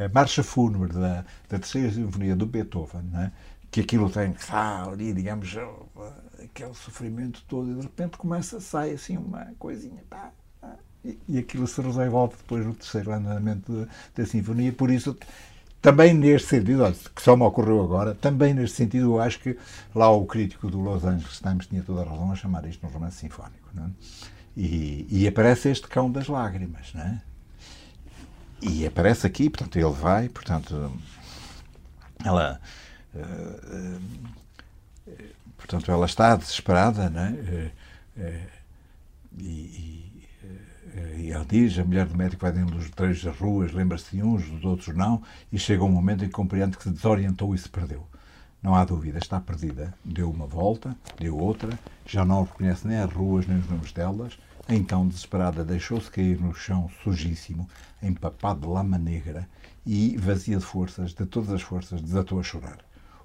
a 0.07 0.09
marcha 0.13 0.43
fúnebre 0.43 0.93
da, 0.93 1.25
da 1.49 1.59
terceira 1.61 1.93
sinfonia 1.93 2.35
do 2.35 2.47
Beethoven, 2.47 3.03
não 3.13 3.21
é? 3.21 3.33
Que 3.71 3.83
aquilo 3.83 4.11
tem. 4.11 4.35
Ah, 4.51 4.89
ali, 4.91 5.13
digamos, 5.13 5.57
aquele 6.45 6.75
sofrimento 6.75 7.43
todo, 7.49 7.71
e 7.71 7.75
de 7.75 7.83
repente 7.83 8.17
começa, 8.17 8.61
sai 8.61 8.93
assim 8.93 9.17
uma 9.17 9.47
coisinha. 9.59 10.03
Pá, 10.09 10.33
pá, 10.61 10.77
e, 11.05 11.19
e 11.29 11.39
aquilo 11.39 11.67
se 11.67 11.81
resolve 11.81 12.37
depois 12.37 12.65
no 12.67 12.75
terceiro 12.75 13.13
andamento 13.13 13.89
da, 14.15 14.27
sinfonia, 14.27 14.73
por 14.73 14.91
isso 14.91 15.17
também 15.81 16.13
neste 16.13 16.49
sentido, 16.49 16.83
olha, 16.83 16.95
que 16.95 17.23
só 17.23 17.37
me 17.37 17.43
ocorreu 17.43 17.83
agora, 17.83 18.15
também 18.15 18.53
neste 18.53 18.77
sentido 18.77 19.15
eu 19.15 19.21
acho 19.21 19.41
que 19.41 19.57
lá 19.95 20.11
o 20.11 20.27
crítico 20.27 20.71
do 20.71 20.79
Los 20.81 21.05
Angeles 21.05 21.39
Times 21.39 21.67
tinha 21.67 21.83
toda 21.83 22.03
a 22.03 22.05
razão 22.05 22.31
a 22.33 22.35
chamar 22.37 22.67
isto 22.67 22.87
um 22.87 22.91
romance 22.91 23.17
sinfónico. 23.17 23.69
Não 23.73 23.85
é? 23.87 23.91
e, 24.57 25.07
e 25.11 25.29
aparece 25.29 25.71
este 25.71 25.87
cão 25.89 26.11
das 26.11 26.29
lágrimas. 26.29 26.93
Não 26.95 27.03
é? 27.03 27.23
E 28.63 28.87
aparece 28.87 29.27
aqui, 29.27 29.49
portanto, 29.49 29.77
ele 29.77 29.91
vai, 29.93 30.29
portanto, 30.29 30.93
ela. 32.25 32.61
eh, 33.15 33.21
eh, 33.21 33.99
portanto, 35.57 35.91
ela 35.91 36.07
está 36.07 36.37
desesperada, 36.37 37.13
é? 37.15 37.29
Eh, 37.31 37.71
eh, 38.17 38.47
e, 39.39 39.45
e, 39.45 40.29
eh, 40.95 41.17
e 41.19 41.31
ela 41.31 41.45
diz, 41.45 41.79
a 41.79 41.85
mulher 41.85 42.07
do 42.07 42.17
médico 42.17 42.43
vai 42.43 42.53
dentro 42.53 42.75
dos 42.75 42.91
três 42.91 43.23
das 43.23 43.37
ruas, 43.37 43.73
lembra-se 43.73 44.17
de 44.17 44.23
uns, 44.23 44.49
dos 44.49 44.65
outros 44.65 44.97
não, 44.97 45.23
e 45.53 45.59
chega 45.59 45.85
um 45.85 45.91
momento 45.91 46.25
em 46.25 46.29
que 46.29 46.35
compreende 46.35 46.77
que 46.77 46.83
se 46.83 46.91
desorientou 46.91 47.55
e 47.55 47.59
se 47.59 47.69
perdeu. 47.69 48.07
Não 48.63 48.75
há 48.75 48.85
dúvida, 48.85 49.19
está 49.19 49.41
perdida. 49.41 49.95
Deu 50.05 50.31
uma 50.31 50.47
volta, 50.47 50.95
deu 51.19 51.39
outra, 51.39 51.79
já 52.05 52.25
não 52.25 52.45
reconhece 52.45 52.87
nem 52.87 52.99
as 52.99 53.11
ruas 53.11 53.47
nem 53.47 53.59
os 53.59 53.69
nomes 53.69 53.93
delas. 53.93 54.39
Então, 54.69 55.09
desesperada, 55.09 55.65
deixou-se 55.65 56.11
cair 56.11 56.39
no 56.39 56.55
chão 56.55 56.91
sujíssimo, 57.03 57.69
empapado 58.03 58.61
de 58.61 58.67
lama 58.67 58.99
negra 58.99 59.49
e, 59.87 60.17
vazia 60.17 60.59
de 60.59 60.65
forças, 60.65 61.15
de 61.15 61.25
todas 61.25 61.51
as 61.51 61.63
forças, 61.63 62.03
desatou 62.03 62.39
a 62.39 62.43
chorar. 62.43 62.79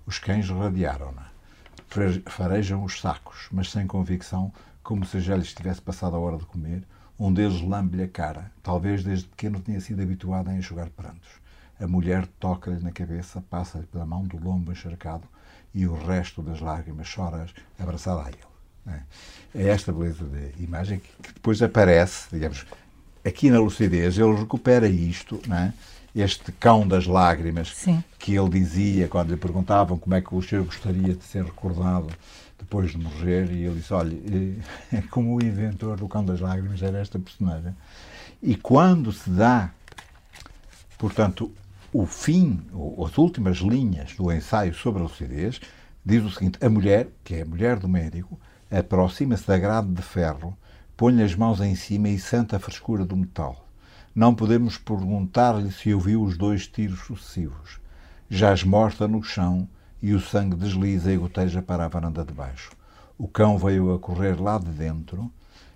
Os 0.05 0.19
cães 0.19 0.49
radiaram-na. 0.49 1.34
Farejam 2.25 2.83
os 2.83 2.99
sacos, 2.99 3.47
mas 3.51 3.71
sem 3.71 3.87
convicção, 3.87 4.51
como 4.83 5.05
se 5.05 5.19
já 5.19 5.35
lhes 5.35 5.53
tivesse 5.53 5.81
passado 5.81 6.15
a 6.15 6.19
hora 6.19 6.37
de 6.37 6.45
comer. 6.45 6.83
Um 7.17 7.33
deles 7.33 7.61
lambe-lhe 7.61 8.03
a 8.03 8.07
cara. 8.07 8.51
Talvez 8.61 9.03
desde 9.03 9.27
pequeno 9.27 9.59
tenha 9.59 9.79
sido 9.79 10.01
habituado 10.01 10.49
a 10.49 10.53
enxugar 10.53 10.89
prantos. 10.89 11.29
A 11.79 11.87
mulher 11.87 12.27
toca-lhe 12.39 12.81
na 12.81 12.91
cabeça, 12.91 13.43
passa-lhe 13.49 13.85
pela 13.85 14.05
mão 14.05 14.23
do 14.23 14.37
lombo 14.37 14.71
encharcado 14.71 15.27
e 15.73 15.85
o 15.87 15.93
resto 15.93 16.41
das 16.41 16.61
lágrimas 16.61 17.13
chora 17.13 17.45
abraçada 17.77 18.23
a 18.23 18.27
ele. 18.29 18.55
É? 18.87 19.01
é 19.55 19.67
esta 19.69 19.91
beleza 19.91 20.23
de 20.25 20.63
imagem 20.63 20.99
que 20.99 21.33
depois 21.33 21.61
aparece, 21.61 22.27
digamos, 22.31 22.65
aqui 23.25 23.49
na 23.49 23.59
lucidez, 23.59 24.17
ele 24.17 24.35
recupera 24.35 24.87
isto, 24.87 25.41
não 25.47 25.57
é? 25.57 25.73
Este 26.15 26.51
cão 26.53 26.87
das 26.87 27.05
lágrimas 27.05 27.75
Sim. 27.75 28.01
que 28.17 28.35
ele 28.35 28.49
dizia 28.49 29.07
quando 29.07 29.31
lhe 29.31 29.37
perguntavam 29.37 29.97
como 29.97 30.15
é 30.15 30.21
que 30.21 30.33
o 30.33 30.41
senhor 30.41 30.63
gostaria 30.63 31.13
de 31.13 31.23
ser 31.23 31.43
recordado 31.43 32.07
depois 32.57 32.91
de 32.91 32.97
morrer, 32.97 33.51
e 33.51 33.65
ele 33.65 33.75
disse: 33.75 33.93
Olha, 33.93 34.17
é 34.91 35.01
como 35.01 35.35
o 35.35 35.43
inventor 35.43 35.97
do 35.97 36.07
cão 36.07 36.23
das 36.23 36.39
lágrimas 36.39 36.81
era 36.81 36.99
esta 36.99 37.19
personagem. 37.19 37.75
E 38.41 38.55
quando 38.55 39.11
se 39.11 39.29
dá, 39.29 39.71
portanto, 40.97 41.51
o 41.91 42.05
fim, 42.05 42.61
ou 42.73 43.05
as 43.05 43.17
últimas 43.17 43.57
linhas 43.57 44.13
do 44.13 44.31
ensaio 44.31 44.73
sobre 44.73 45.01
a 45.01 45.03
lucidez, 45.03 45.59
diz 46.03 46.23
o 46.23 46.31
seguinte: 46.31 46.57
a 46.63 46.69
mulher, 46.69 47.09
que 47.23 47.35
é 47.35 47.41
a 47.41 47.45
mulher 47.45 47.77
do 47.77 47.89
médico, 47.89 48.39
aproxima-se 48.71 49.45
da 49.45 49.57
grade 49.57 49.89
de 49.89 50.01
ferro, 50.01 50.57
põe-lhe 50.95 51.23
as 51.23 51.35
mãos 51.35 51.59
em 51.59 51.75
cima 51.75 52.09
e 52.09 52.17
sente 52.17 52.55
a 52.55 52.59
frescura 52.59 53.05
do 53.05 53.15
metal. 53.15 53.64
Não 54.15 54.33
podemos 54.33 54.77
perguntar-lhe 54.77 55.69
se 55.73 55.93
ouviu 55.93 56.23
os 56.23 56.37
dois 56.37 56.65
tiros 56.67 57.01
sucessivos. 57.01 57.81
Jaz 58.29 58.63
morta 58.63 59.09
no 59.09 59.21
chão 59.21 59.67
e 60.01 60.13
o 60.13 60.21
sangue 60.21 60.55
desliza 60.55 61.11
e 61.11 61.17
goteja 61.17 61.61
para 61.61 61.83
a 61.83 61.89
varanda 61.89 62.23
de 62.23 62.31
baixo. 62.31 62.71
O 63.17 63.27
cão 63.27 63.57
veio 63.57 63.93
a 63.93 63.99
correr 63.99 64.39
lá 64.39 64.57
de 64.57 64.69
dentro, 64.69 65.29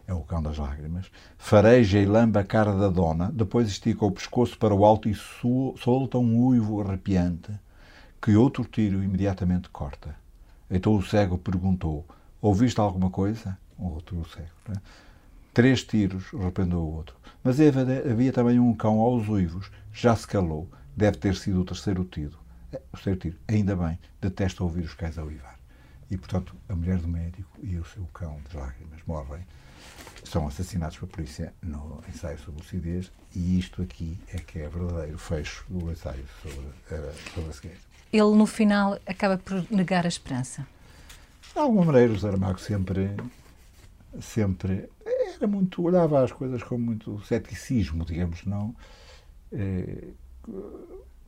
é 0.08 0.14
o 0.14 0.22
cão 0.22 0.42
das 0.42 0.58
lágrimas, 0.58 1.12
fareja 1.38 2.00
e 2.00 2.06
lamba 2.06 2.40
a 2.40 2.44
cara 2.46 2.74
da 2.74 2.88
dona, 2.88 3.30
depois 3.30 3.68
estica 3.68 4.06
o 4.06 4.12
pescoço 4.12 4.58
para 4.58 4.74
o 4.74 4.86
alto 4.86 5.10
e 5.10 5.16
solta 5.78 6.18
um 6.18 6.46
uivo 6.46 6.80
arrepiante, 6.80 7.52
que 8.22 8.38
outro 8.38 8.64
tiro 8.64 9.04
imediatamente 9.04 9.70
corta. 9.70 10.16
Então 10.72 10.96
o 10.96 11.04
cego 11.04 11.38
perguntou: 11.38 12.06
Ouviste 12.42 12.80
alguma 12.80 13.10
coisa? 13.10 13.58
Outro 13.78 14.26
cego. 14.30 14.48
Né? 14.70 14.76
Três 15.54 15.84
tiros, 15.84 16.26
arrependeu 16.34 16.80
o 16.80 16.96
outro. 16.96 17.16
Mas 17.44 17.58
havia 17.60 18.32
também 18.34 18.60
um 18.60 18.74
cão 18.74 19.00
aos 19.00 19.28
uivos, 19.28 19.72
já 19.94 20.16
se 20.16 20.28
calou, 20.28 20.70
deve 20.96 21.18
ter 21.18 21.36
sido 21.36 21.62
o 21.62 21.66
terceiro 21.66 22.04
tiro. 22.06 22.38
O 22.72 22.96
terceiro 22.96 23.20
tiro, 23.20 23.38
ainda 23.48 23.76
bem, 23.76 23.98
detesta 24.22 24.64
ouvir 24.64 24.84
os 24.84 24.94
cães 24.94 25.18
a 25.18 25.24
uivar. 25.24 25.58
E, 26.12 26.18
portanto, 26.18 26.56
a 26.68 26.76
mulher 26.76 26.98
do 26.98 27.08
médico 27.08 27.50
e 27.62 27.78
o 27.78 27.86
seu 27.86 28.04
cão 28.14 28.40
de 28.50 28.58
lágrimas 28.58 29.00
morrem, 29.06 29.46
são 30.24 30.48
assassinados 30.48 30.98
pela 30.98 31.12
polícia 31.12 31.54
no 31.62 32.04
ensaio 32.08 32.38
sobre 32.40 32.62
lucidez, 32.62 33.12
e 33.36 33.58
isto 33.58 33.82
aqui 33.82 34.18
é 34.34 34.38
que 34.38 34.60
é 34.60 34.68
verdadeiro 34.68 35.18
fecho 35.18 35.66
do 35.70 35.92
ensaio 35.92 36.26
sobre, 36.42 36.60
uh, 36.60 37.34
sobre 37.34 37.50
a 37.50 37.54
cegueira. 37.54 37.78
Ele, 38.12 38.36
no 38.36 38.46
final, 38.46 39.00
acaba 39.06 39.38
por 39.38 39.66
negar 39.72 40.06
a 40.06 40.08
esperança. 40.08 40.68
De 41.54 41.60
alguma 41.60 41.86
maneira, 41.86 42.12
o 42.12 42.20
Saramago 42.20 42.60
sempre, 42.60 43.16
sempre 44.20 44.90
era 45.40 45.48
muito, 45.48 45.82
olhava 45.82 46.24
as 46.24 46.32
coisas 46.32 46.62
com 46.62 46.78
muito 46.78 47.20
ceticismo, 47.26 48.04
digamos, 48.04 48.46
não. 48.46 48.76
É, 49.52 50.10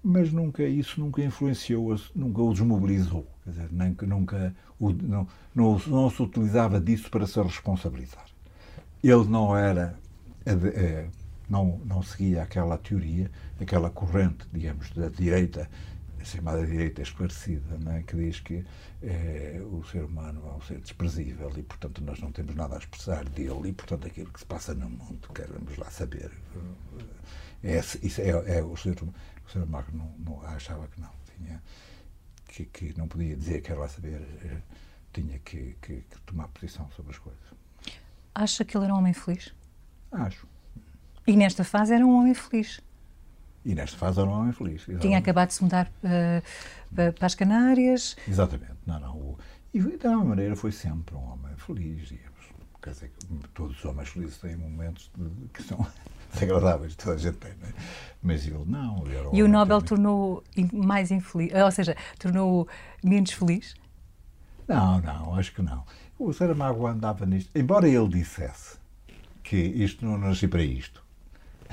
mas 0.04 0.32
nunca 0.32 0.64
isso 0.64 1.00
nunca 1.00 1.24
influenciou, 1.24 1.96
nunca 2.16 2.42
o 2.42 2.54
desmobilizou, 2.54 3.26
quer 3.44 3.52
dizer, 3.52 3.70
nem, 3.72 3.96
nunca 4.02 4.54
o, 4.80 4.92
não, 4.92 5.28
não, 5.54 5.82
não 5.88 6.10
se 6.10 6.22
utilizava 6.22 6.80
disso 6.80 7.10
para 7.10 7.26
se 7.26 7.42
responsabilizar. 7.42 8.26
Ele 9.04 9.26
não 9.26 9.56
era, 9.56 9.96
é, 10.46 11.08
não, 11.50 11.80
não 11.86 12.02
seguia 12.02 12.44
aquela 12.44 12.78
teoria, 12.78 13.30
aquela 13.60 13.90
corrente, 13.90 14.46
digamos, 14.52 14.92
da 14.92 15.08
direita 15.08 15.70
chamada 16.24 16.66
direita 16.66 17.02
esclarecida, 17.02 17.78
é? 17.96 18.04
que 18.04 18.16
diz 18.16 18.40
que 18.40 18.66
é, 19.02 19.62
o 19.64 19.84
ser 19.84 20.04
humano 20.04 20.42
é 20.48 20.52
um 20.52 20.62
ser 20.62 20.80
desprezível 20.80 21.52
e, 21.58 21.64
portanto, 21.64 22.04
nós 22.04 22.20
não 22.20 22.32
temos 22.32 22.56
nada 22.56 22.76
a 22.76 22.78
expressar 22.78 23.26
dele 23.26 23.70
e, 23.70 23.74
portanto, 23.74 24.08
aquilo 24.08 24.32
que 24.32 24.40
se 24.40 24.46
passa 24.46 24.74
no 24.74 24.90
mundo 24.90 25.30
queremos 25.34 25.78
lá 25.78 25.90
saber. 25.90 26.32
É, 27.64 27.80
isso 27.80 28.22
é, 28.22 28.30
é 28.30 28.64
o 28.64 28.76
ser 28.76 28.96
o 29.02 29.50
ser 29.52 29.64
humano 29.64 29.88
não, 29.94 30.14
não, 30.20 30.42
achava 30.48 30.88
que 30.88 31.02
não, 31.02 31.12
tinha, 31.36 31.62
que, 32.48 32.66
que 32.66 32.98
não 32.98 33.08
podia 33.08 33.36
dizer 33.36 33.62
que 33.62 33.68
quer 33.68 33.78
lá 33.78 33.88
saber, 33.88 34.22
eh, 34.44 34.62
tinha 35.12 35.40
que, 35.40 35.76
que, 35.82 36.02
que 36.02 36.22
tomar 36.26 36.48
posição 36.50 36.90
sobre 36.92 37.12
as 37.12 37.18
coisas. 37.18 37.42
Acha 38.34 38.64
que 38.64 38.78
ele 38.78 38.86
era 38.86 38.94
um 38.94 38.98
homem 38.98 39.14
feliz? 39.14 39.54
Acho. 40.12 40.48
E 41.28 41.36
nesta 41.36 41.64
fase 41.64 41.94
era 41.94 42.06
um 42.06 42.18
homem 42.18 42.34
feliz? 42.34 42.82
E 43.64 43.76
nesta 43.76 43.98
fase 43.98 44.20
era 44.20 44.30
um 44.30 44.34
homem 44.34 44.52
feliz. 44.52 44.82
Exatamente. 44.82 45.02
Tinha 45.02 45.18
acabado 45.20 45.50
de 45.50 45.54
se 45.54 45.64
mudar 45.64 45.92
uh, 46.04 47.14
para 47.14 47.26
as 47.26 47.36
Canárias. 47.36 48.16
Exatamente. 48.28 48.78
Não, 48.86 49.00
não. 49.00 49.16
O, 49.16 49.38
e 49.74 49.80
de 49.80 50.08
alguma 50.08 50.26
maneira 50.26 50.56
foi 50.56 50.72
sempre 50.72 51.16
um 51.16 51.32
homem 51.32 51.56
feliz, 51.58 52.08
digamos. 52.08 52.32
Quer 52.82 52.92
dizer, 52.92 53.12
todos 53.54 53.78
os 53.78 53.86
homens 53.86 54.10
felizes 54.10 54.38
têm 54.38 54.56
momentos 54.56 55.12
de, 55.16 55.48
que 55.50 55.62
são 55.62 55.86
desagradáveis, 56.34 56.96
toda 56.96 57.16
a 57.16 57.18
gente 57.18 57.38
tem, 57.38 57.52
não 57.62 57.70
é? 57.70 57.74
Mas 58.24 58.46
ele 58.48 58.66
não. 58.66 59.06
Ele 59.06 59.28
um 59.28 59.36
e 59.36 59.44
o 59.44 59.48
Nobel 59.48 59.82
também. 59.82 60.04
tornou 60.04 60.44
mais 60.74 61.12
infeliz, 61.12 61.54
ou 61.54 61.72
seja, 61.72 61.96
tornou 62.18 62.68
menos 63.04 63.32
feliz? 63.32 63.76
Não, 64.68 65.00
não, 65.02 65.36
acho 65.36 65.54
que 65.54 65.62
não. 65.62 65.86
O 66.18 66.34
Saramago 66.34 66.88
andava 66.88 67.26
nisto, 67.26 67.56
embora 67.56 67.88
ele 67.88 68.08
dissesse 68.08 68.78
que 69.44 69.58
isto 69.58 70.06
não 70.06 70.18
nasci 70.18 70.48
para 70.48 70.64
isto, 70.64 71.01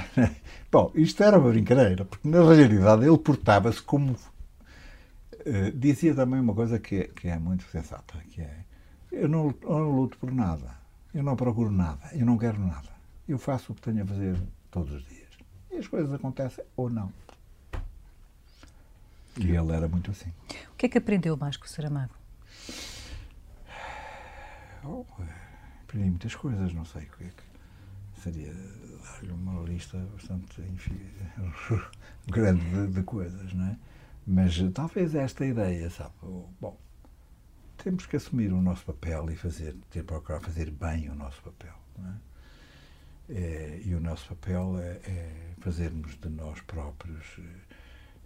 Bom, 0.71 0.91
isto 0.95 1.23
era 1.23 1.39
uma 1.39 1.51
brincadeira, 1.51 2.05
porque 2.05 2.29
na 2.29 2.43
realidade 2.43 3.07
ele 3.07 3.19
portava-se 3.19 3.83
como. 3.83 4.13
Uh, 4.13 5.71
dizia 5.75 6.15
também 6.15 6.41
uma 6.41 6.55
coisa 6.55 6.79
que 6.79 6.97
é, 6.97 7.05
que 7.05 7.29
é 7.29 7.39
muito 7.39 7.65
sensata, 7.71 8.19
que 8.31 8.43
é 8.43 8.65
eu 9.11 9.29
não, 9.29 9.55
eu 9.63 9.79
não 9.79 9.91
luto 9.91 10.19
por 10.19 10.31
nada, 10.31 10.77
eu 11.15 11.23
não 11.23 11.35
procuro 11.35 11.71
nada, 11.71 12.11
eu 12.13 12.27
não 12.27 12.37
quero 12.37 12.59
nada. 12.59 12.89
Eu 13.27 13.39
faço 13.39 13.73
o 13.73 13.75
que 13.75 13.83
tenho 13.83 14.03
a 14.03 14.07
fazer 14.07 14.37
todos 14.71 14.93
os 14.93 15.05
dias. 15.07 15.29
E 15.71 15.77
as 15.77 15.87
coisas 15.87 16.13
acontecem 16.13 16.65
ou 16.77 16.91
não. 16.91 17.13
E 19.37 19.51
ele 19.51 19.73
era 19.73 19.89
muito 19.89 20.11
assim. 20.11 20.33
O 20.73 20.77
que 20.77 20.87
é 20.87 20.89
que 20.89 20.99
aprendeu 20.99 21.37
mais 21.37 21.57
com 21.57 21.65
o 21.65 21.69
Saramago? 21.69 22.15
Oh, 24.85 25.05
aprendi 25.83 26.09
muitas 26.11 26.35
coisas, 26.35 26.73
não 26.73 26.85
sei 26.85 27.03
o 27.03 27.17
que 27.17 27.25
é 27.25 27.29
que 27.29 27.48
seria 28.23 28.53
dar-lhe 28.53 29.33
uma 29.33 29.63
lista 29.63 29.99
bastante 30.13 30.61
enfim, 30.63 30.99
grande 32.29 32.65
de, 32.65 32.93
de, 32.95 33.03
coisas, 33.03 33.53
não 33.53 33.67
é? 33.67 33.79
Mas 34.27 34.59
talvez 34.75 35.15
esta 35.15 35.45
ideia, 35.47 35.89
sabe? 35.91 36.13
Bom, 36.61 36.79
temos 37.83 38.05
que 38.07 38.17
assumir 38.17 38.53
o 38.53 38.61
nosso 38.61 38.85
papel 38.85 39.31
e 39.31 39.37
fazer, 39.37 39.75
ter 39.91 40.05
procurar 40.05 40.41
fazer 40.41 40.71
bem 40.71 41.09
o 41.09 41.15
nosso 41.15 41.41
papel, 41.43 41.75
não 41.97 42.11
é? 42.11 42.15
é 43.31 43.83
e 43.85 43.95
o 43.95 44.01
nosso 44.01 44.29
papel 44.29 44.79
é, 44.79 45.01
é, 45.05 45.55
fazermos 45.61 46.19
de 46.21 46.29
nós 46.29 46.61
próprios 46.61 47.39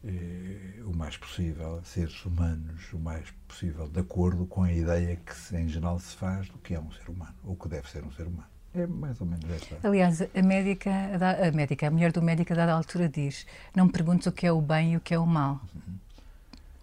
é, 0.04 0.82
o 0.84 0.96
mais 0.96 1.16
possível, 1.16 1.80
seres 1.84 2.24
humanos, 2.24 2.92
o 2.92 2.98
mais 2.98 3.30
possível 3.46 3.88
de 3.88 4.00
acordo 4.00 4.46
com 4.46 4.64
a 4.64 4.72
ideia 4.72 5.16
que 5.16 5.56
em 5.56 5.68
geral 5.68 5.98
se 6.00 6.16
faz 6.16 6.48
do 6.48 6.58
que 6.58 6.74
é 6.74 6.80
um 6.80 6.90
ser 6.90 7.08
humano, 7.08 7.34
ou 7.44 7.56
que 7.56 7.68
deve 7.68 7.88
ser 7.88 8.02
um 8.04 8.10
ser 8.10 8.26
humano. 8.26 8.51
É 8.74 8.86
mais 8.86 9.20
ou 9.20 9.26
menos 9.26 9.44
essa. 9.50 9.78
Aliás, 9.86 10.22
a 10.22 10.42
médica, 10.42 10.90
a 10.90 11.52
médica, 11.52 11.88
a 11.88 11.90
mulher 11.90 12.10
do 12.10 12.22
médico 12.22 12.52
a 12.52 12.56
dada 12.56 12.72
altura 12.72 13.08
diz: 13.08 13.46
não 13.74 13.86
me 13.86 13.92
perguntes 13.92 14.26
o 14.26 14.32
que 14.32 14.46
é 14.46 14.52
o 14.52 14.62
bem 14.62 14.94
e 14.94 14.96
o 14.96 15.00
que 15.00 15.12
é 15.12 15.18
o 15.18 15.26
mal. 15.26 15.60
Uhum. 15.74 15.94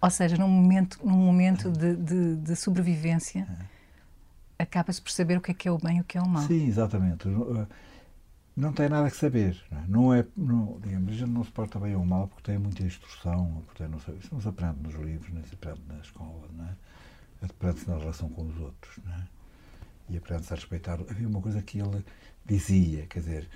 Ou 0.02 0.10
seja, 0.10 0.38
num 0.38 0.47
momento, 0.47 0.99
num 1.04 1.17
momento 1.17 1.71
de, 1.71 1.95
de, 1.95 2.36
de 2.38 2.56
sobrevivência, 2.56 3.47
é. 4.58 4.63
acaba-se 4.63 5.02
por 5.02 5.12
saber 5.12 5.38
o 5.38 5.41
que 5.41 5.52
é 5.52 5.54
que 5.54 5.67
é 5.67 5.71
o 5.71 5.78
bem 5.78 5.97
e 5.97 6.02
o 6.02 6.04
que 6.04 6.17
é 6.17 6.21
o 6.21 6.28
mal. 6.28 6.43
Sim, 6.43 6.67
exatamente. 6.67 7.28
Não 8.56 8.71
tem 8.71 8.88
nada 8.88 9.10
que 9.10 9.17
saber. 9.17 9.62
Não 9.88 10.13
é, 10.13 10.25
não, 10.38 10.80
digamos, 10.82 11.10
a 11.10 11.15
gente 11.15 11.32
não 11.32 11.43
se 11.43 11.52
porta 11.52 11.80
bem 11.80 11.95
ou 11.95 12.06
mal 12.06 12.28
porque 12.28 12.43
tem 12.43 12.58
muita 12.58 12.84
instrução, 12.84 13.63
porque 13.65 13.88
não, 13.88 13.97
isso 13.97 14.30
não 14.32 14.41
se 14.41 14.47
aprende 14.47 14.78
nos 14.82 14.95
livros, 14.95 15.34
nem 15.34 15.43
se 15.43 15.54
aprende 15.54 15.82
na 15.88 15.99
escola, 15.99 16.47
não 16.54 16.65
é? 16.65 16.75
Aprende-se 17.41 17.89
na 17.89 17.97
relação 17.97 18.30
com 18.30 18.47
os 18.47 18.58
outros, 18.60 18.99
não 19.04 19.13
é? 19.13 19.38
E 20.10 20.17
aprende-se 20.17 20.54
a 20.54 20.56
respeitar. 20.56 21.00
Havia 21.10 21.28
uma 21.28 21.41
coisa 21.41 21.62
que 21.62 21.80
ele 21.80 22.04
dizia, 22.45 23.06
quer 23.08 23.19
dizer, 23.19 23.50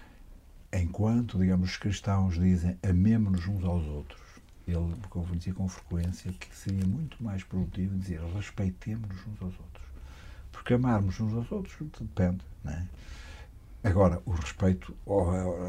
enquanto, 0.72 1.38
digamos, 1.38 1.72
os 1.72 1.78
cristãos 1.78 2.36
dizem 2.36 2.78
amemos-nos 2.84 3.48
uns 3.48 3.64
aos 3.64 3.86
outros, 3.86 4.22
ele 4.68 4.96
dizia 5.38 5.54
com 5.54 5.68
frequência 5.68 6.32
que 6.32 6.56
seria 6.56 6.86
muito 6.86 7.22
mais 7.22 7.44
produtivo 7.44 7.98
dizer 7.98 8.22
respeitemos-nos 8.36 9.28
uns 9.28 9.42
aos 9.42 9.60
outros. 9.60 9.84
Porque 10.52 10.74
amarmos 10.76 11.20
uns 11.20 11.34
aos 11.34 11.52
outros 11.52 11.76
depende, 12.00 12.44
não 12.64 12.72
é? 12.72 12.88
Agora, 13.84 14.22
o 14.26 14.32
respeito 14.32 14.96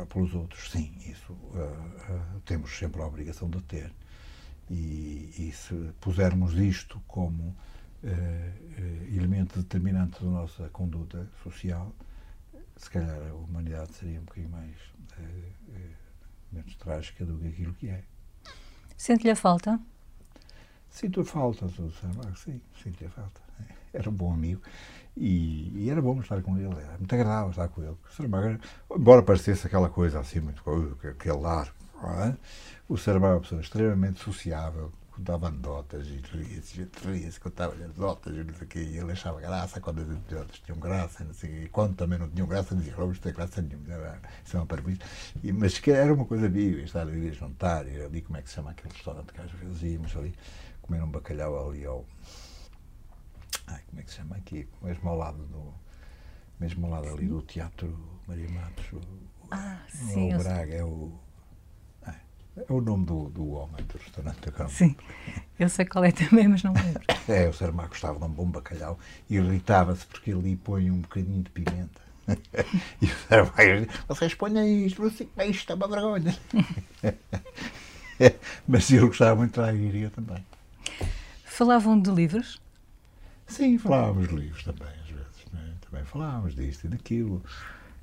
pelos 0.08 0.34
outros, 0.34 0.70
sim, 0.70 0.94
isso 1.04 1.32
uh, 1.32 1.56
uh, 1.58 2.40
temos 2.44 2.70
sempre 2.70 3.02
a 3.02 3.06
obrigação 3.06 3.50
de 3.50 3.60
ter. 3.62 3.92
E, 4.70 5.34
e 5.36 5.52
se 5.52 5.74
pusermos 6.00 6.54
isto 6.54 7.02
como 7.08 7.42
uh, 7.42 8.43
elemento 9.16 9.58
determinante 9.58 10.22
da 10.22 10.30
nossa 10.30 10.68
conduta 10.70 11.28
social, 11.42 11.92
se 12.76 12.90
calhar 12.90 13.16
a 13.30 13.34
humanidade 13.34 13.94
seria 13.94 14.20
um 14.20 14.24
bocadinho 14.24 14.50
mais 14.50 14.76
uh, 15.18 15.22
uh, 15.22 15.94
menos 16.52 16.74
trágica 16.76 17.24
do 17.24 17.38
que 17.38 17.48
aquilo 17.48 17.74
que 17.74 17.88
é. 17.88 18.02
Sente-lhe 18.96 19.30
a 19.30 19.36
falta? 19.36 19.80
Sinto 20.90 21.20
a 21.20 21.24
falta 21.24 21.66
do 21.66 21.90
Saramago, 21.90 22.36
sim, 22.36 22.60
sinto-lhe 22.82 23.06
a 23.06 23.10
falta. 23.10 23.40
Era 23.92 24.08
um 24.10 24.12
bom 24.12 24.32
amigo 24.32 24.62
e, 25.16 25.70
e, 25.76 25.90
era 25.90 26.02
bom 26.02 26.20
estar 26.20 26.42
com 26.42 26.58
ele, 26.58 26.74
era 26.74 26.98
muito 26.98 27.14
agradável 27.14 27.50
estar 27.50 27.68
com 27.68 27.82
ele. 27.82 27.92
O 27.92 28.12
Saramago, 28.12 28.60
embora 28.90 29.22
parecesse 29.22 29.66
aquela 29.66 29.88
coisa 29.88 30.18
assim, 30.18 30.40
muito 30.40 30.60
aquele 31.08 31.46
ar, 31.46 31.72
é? 32.26 32.34
o 32.88 32.96
Saramago 32.96 33.34
é 33.34 33.36
uma 33.36 33.40
pessoa 33.42 33.60
extremamente 33.60 34.20
sociável, 34.20 34.92
contava 35.14 35.46
anedotas 35.46 36.06
e 36.08 36.20
ria-se, 36.32 36.88
ria-se, 37.04 37.38
contava 37.38 37.74
anedotas 37.74 38.34
e 38.34 38.42
não 38.42 38.54
sei 38.54 38.66
o 38.66 38.68
quê, 38.68 38.78
e 38.80 38.98
ele 38.98 39.12
achava 39.12 39.40
graça 39.40 39.80
quando 39.80 40.00
as 40.00 40.08
anedotas 40.08 40.58
tinham 40.58 40.78
graça, 40.78 41.24
não 41.24 41.32
sei 41.32 41.50
o 41.50 41.52
quê, 41.52 41.62
e 41.64 41.68
quando 41.68 41.94
também 41.94 42.18
não 42.18 42.28
tinham 42.28 42.48
graça, 42.48 42.74
dizia, 42.74 42.94
vamos 42.96 43.18
ter 43.20 43.32
graça 43.32 43.62
nenhuma, 43.62 44.20
isso 44.44 44.56
é 44.56 44.60
uma 44.60 44.66
parvoíce. 44.66 45.00
Mas 45.54 45.78
que 45.78 45.92
era 45.92 46.12
uma 46.12 46.24
coisa 46.24 46.48
viva, 46.48 46.80
estar 46.80 47.02
ali 47.02 47.28
a 47.28 47.32
jantar, 47.32 47.86
ali, 47.86 48.22
como 48.22 48.38
é 48.38 48.42
que 48.42 48.48
se 48.48 48.56
chama 48.56 48.72
aquele 48.72 48.92
restaurante 48.92 49.32
que 49.32 49.40
às 49.40 49.50
vezes 49.52 49.82
íamos 49.82 50.16
ali, 50.16 50.34
comer 50.82 51.02
um 51.02 51.10
bacalhau 51.10 51.70
ali 51.70 51.84
ao. 51.84 52.04
Ai, 53.66 53.80
como 53.88 54.00
é 54.00 54.02
que 54.02 54.10
se 54.10 54.16
chama 54.16 54.36
aqui? 54.36 54.68
Mesmo 54.82 55.08
ao 55.08 55.16
lado 55.16 55.44
do. 55.46 55.74
Mesmo 56.58 56.86
ao 56.86 56.92
lado 56.92 57.08
ali 57.08 57.26
do 57.26 57.40
Teatro 57.42 57.96
Maria 58.26 58.48
Matos. 58.50 58.92
O, 58.92 59.00
ah, 59.50 59.80
sim. 59.88 60.32
É 60.32 60.36
o 60.36 60.38
Braga, 60.38 60.74
é 60.74 60.84
o. 60.84 61.23
É 62.56 62.72
o 62.72 62.80
nome 62.80 63.04
do, 63.04 63.28
do 63.30 63.50
homem 63.50 63.84
do 63.84 63.98
restaurante 63.98 64.50
da 64.50 64.68
Sim, 64.68 64.94
eu 65.58 65.68
sei 65.68 65.84
qual 65.84 66.04
é 66.04 66.12
também, 66.12 66.46
mas 66.46 66.62
não 66.62 66.72
lembro. 66.72 67.02
É, 67.26 67.48
o 67.48 67.54
Saramago 67.54 67.88
gostava 67.88 68.18
de 68.18 68.24
um 68.24 68.28
bom 68.28 68.46
bacalhau 68.46 68.98
e 69.30 69.36
irritava-se 69.36 70.04
porque 70.06 70.30
ali 70.30 70.56
põe 70.56 70.90
um 70.90 71.00
bocadinho 71.00 71.42
de 71.42 71.50
pimenta. 71.50 72.00
e 73.00 73.06
o 73.06 73.16
Saramago 73.28 73.92
vocês 74.06 74.34
põem 74.34 74.86
isto, 74.86 75.02
você, 75.02 75.26
isto 75.48 75.72
é 75.72 75.74
uma 75.74 75.88
vergonha. 75.88 76.38
mas 78.68 78.90
ele 78.90 79.06
gostava 79.06 79.36
muito 79.36 79.60
da 79.60 79.72
iria 79.72 80.10
também. 80.10 80.44
Falavam 81.44 82.00
de 82.00 82.10
livros? 82.10 82.60
Sim, 83.46 83.78
falávamos 83.78 84.28
de 84.28 84.34
livros 84.34 84.64
também, 84.64 84.88
às 85.02 85.08
vezes. 85.08 85.46
Né? 85.52 85.74
Também 85.88 86.04
falávamos 86.04 86.54
disto 86.54 86.84
e 86.84 86.88
daquilo. 86.88 87.42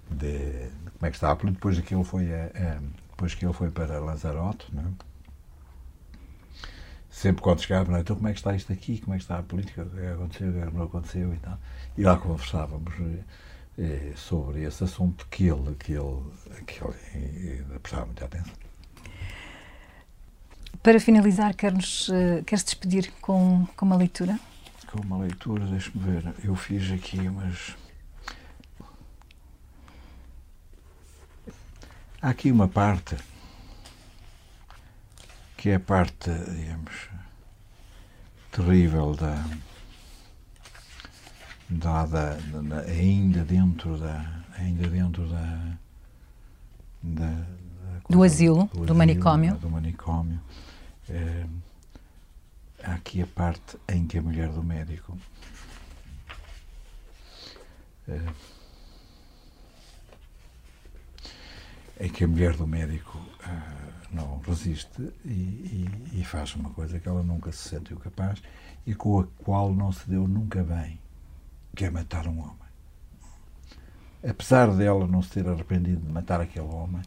De, 0.09 0.69
como 0.97 1.05
é 1.05 1.09
que 1.09 1.15
estava? 1.15 1.49
Depois 1.49 1.77
aquilo 1.77 2.03
foi 2.03 2.33
a, 2.33 2.45
a 2.47 2.79
depois 3.21 3.36
que 3.36 3.45
ele 3.45 3.53
foi 3.53 3.69
para 3.69 3.99
Lanzarote, 3.99 4.65
é? 4.75 4.81
sempre 7.07 7.43
quando 7.43 7.62
chegava, 7.62 7.91
não, 7.91 7.99
é? 7.99 8.01
então 8.01 8.15
como 8.15 8.27
é 8.27 8.31
que 8.31 8.39
está 8.39 8.55
isto 8.55 8.73
aqui, 8.73 8.97
como 8.99 9.13
é 9.13 9.17
que 9.17 9.23
está 9.23 9.38
a 9.38 9.43
política, 9.43 9.84
o 9.84 9.89
que 9.91 9.99
é 9.99 10.12
aconteceu, 10.13 10.49
o 10.49 10.53
que 10.53 10.75
não 10.75 10.84
aconteceu 10.86 11.34
e 11.34 11.38
tal. 11.38 11.60
E 11.95 12.01
lá 12.01 12.17
conversávamos 12.17 12.95
eh, 13.77 14.13
sobre 14.15 14.63
esse 14.63 14.84
assunto 14.84 15.27
que 15.29 15.43
ele, 15.43 15.75
que 15.75 15.93
ele, 15.93 16.23
que 16.65 16.84
ele 16.84 17.63
eh, 17.75 17.79
prestava 17.79 18.07
muita 18.07 18.25
atenção. 18.25 18.53
Para 20.81 20.99
finalizar, 20.99 21.55
queres, 21.55 22.07
queres 22.47 22.63
despedir 22.63 23.12
com, 23.21 23.67
com 23.77 23.86
uma 23.86 23.95
leitura? 23.95 24.39
Com 24.88 24.99
uma 25.01 25.19
leitura, 25.19 25.63
deixa-me 25.65 26.03
ver. 26.03 26.34
Eu 26.43 26.55
fiz 26.55 26.91
aqui 26.91 27.19
umas 27.19 27.75
Há 32.21 32.29
aqui 32.29 32.51
uma 32.51 32.67
parte 32.67 33.17
que 35.57 35.69
é 35.69 35.75
a 35.75 35.79
parte, 35.79 36.29
digamos, 36.29 37.10
terrível 38.51 39.15
da, 39.15 39.43
da, 41.67 42.05
da, 42.05 42.36
da 42.36 42.79
ainda 42.81 43.43
dentro 43.43 43.97
da 43.97 44.43
ainda 44.55 44.88
dentro 44.88 45.27
da, 45.27 45.77
da, 47.01 47.45
do, 48.07 48.21
asilo, 48.21 48.69
do, 48.71 48.86
do 48.86 48.93
manicômio. 48.93 49.55
do 49.55 49.69
manicômio. 49.69 50.39
É, 51.10 51.45
há 52.84 52.93
aqui 52.93 53.23
a 53.23 53.27
parte 53.27 53.79
em 53.89 54.05
que 54.05 54.19
a 54.19 54.21
mulher 54.21 54.49
do 54.49 54.63
médico 54.63 55.17
é, 58.07 58.21
em 62.01 62.09
que 62.09 62.23
a 62.23 62.27
mulher 62.27 62.55
do 62.57 62.65
médico 62.65 63.19
uh, 63.19 63.91
não 64.11 64.39
resiste 64.39 65.13
e, 65.23 65.29
e, 65.29 66.19
e, 66.19 66.25
faz 66.25 66.55
uma 66.55 66.71
coisa 66.71 66.99
que 66.99 67.07
ela 67.07 67.21
nunca 67.21 67.51
se 67.51 67.69
sentiu 67.69 67.95
capaz 67.97 68.41
e 68.87 68.95
com 68.95 69.19
a 69.19 69.27
qual 69.43 69.71
não 69.71 69.91
se 69.91 70.09
deu 70.09 70.27
nunca 70.27 70.63
bem, 70.63 70.99
que 71.75 71.85
é 71.85 71.91
matar 71.91 72.25
um 72.25 72.39
homem. 72.39 72.55
Apesar 74.27 74.75
dela 74.75 75.05
não 75.05 75.21
se 75.21 75.29
ter 75.29 75.47
arrependido 75.47 76.01
de 76.01 76.11
matar 76.11 76.41
aquele 76.41 76.65
homem, 76.65 77.03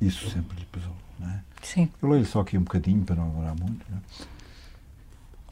isso 0.00 0.28
sempre 0.30 0.58
lhe 0.58 0.66
pesou. 0.66 0.96
Não 1.18 1.28
é? 1.28 1.42
Sim. 1.62 1.90
Eu 2.00 2.08
leio 2.08 2.24
só 2.24 2.40
aqui 2.40 2.56
um 2.56 2.62
bocadinho 2.62 3.04
para 3.04 3.16
não 3.16 3.28
demorar 3.28 3.54
muito. 3.54 3.84
Não 3.90 3.98
é? 3.98 4.00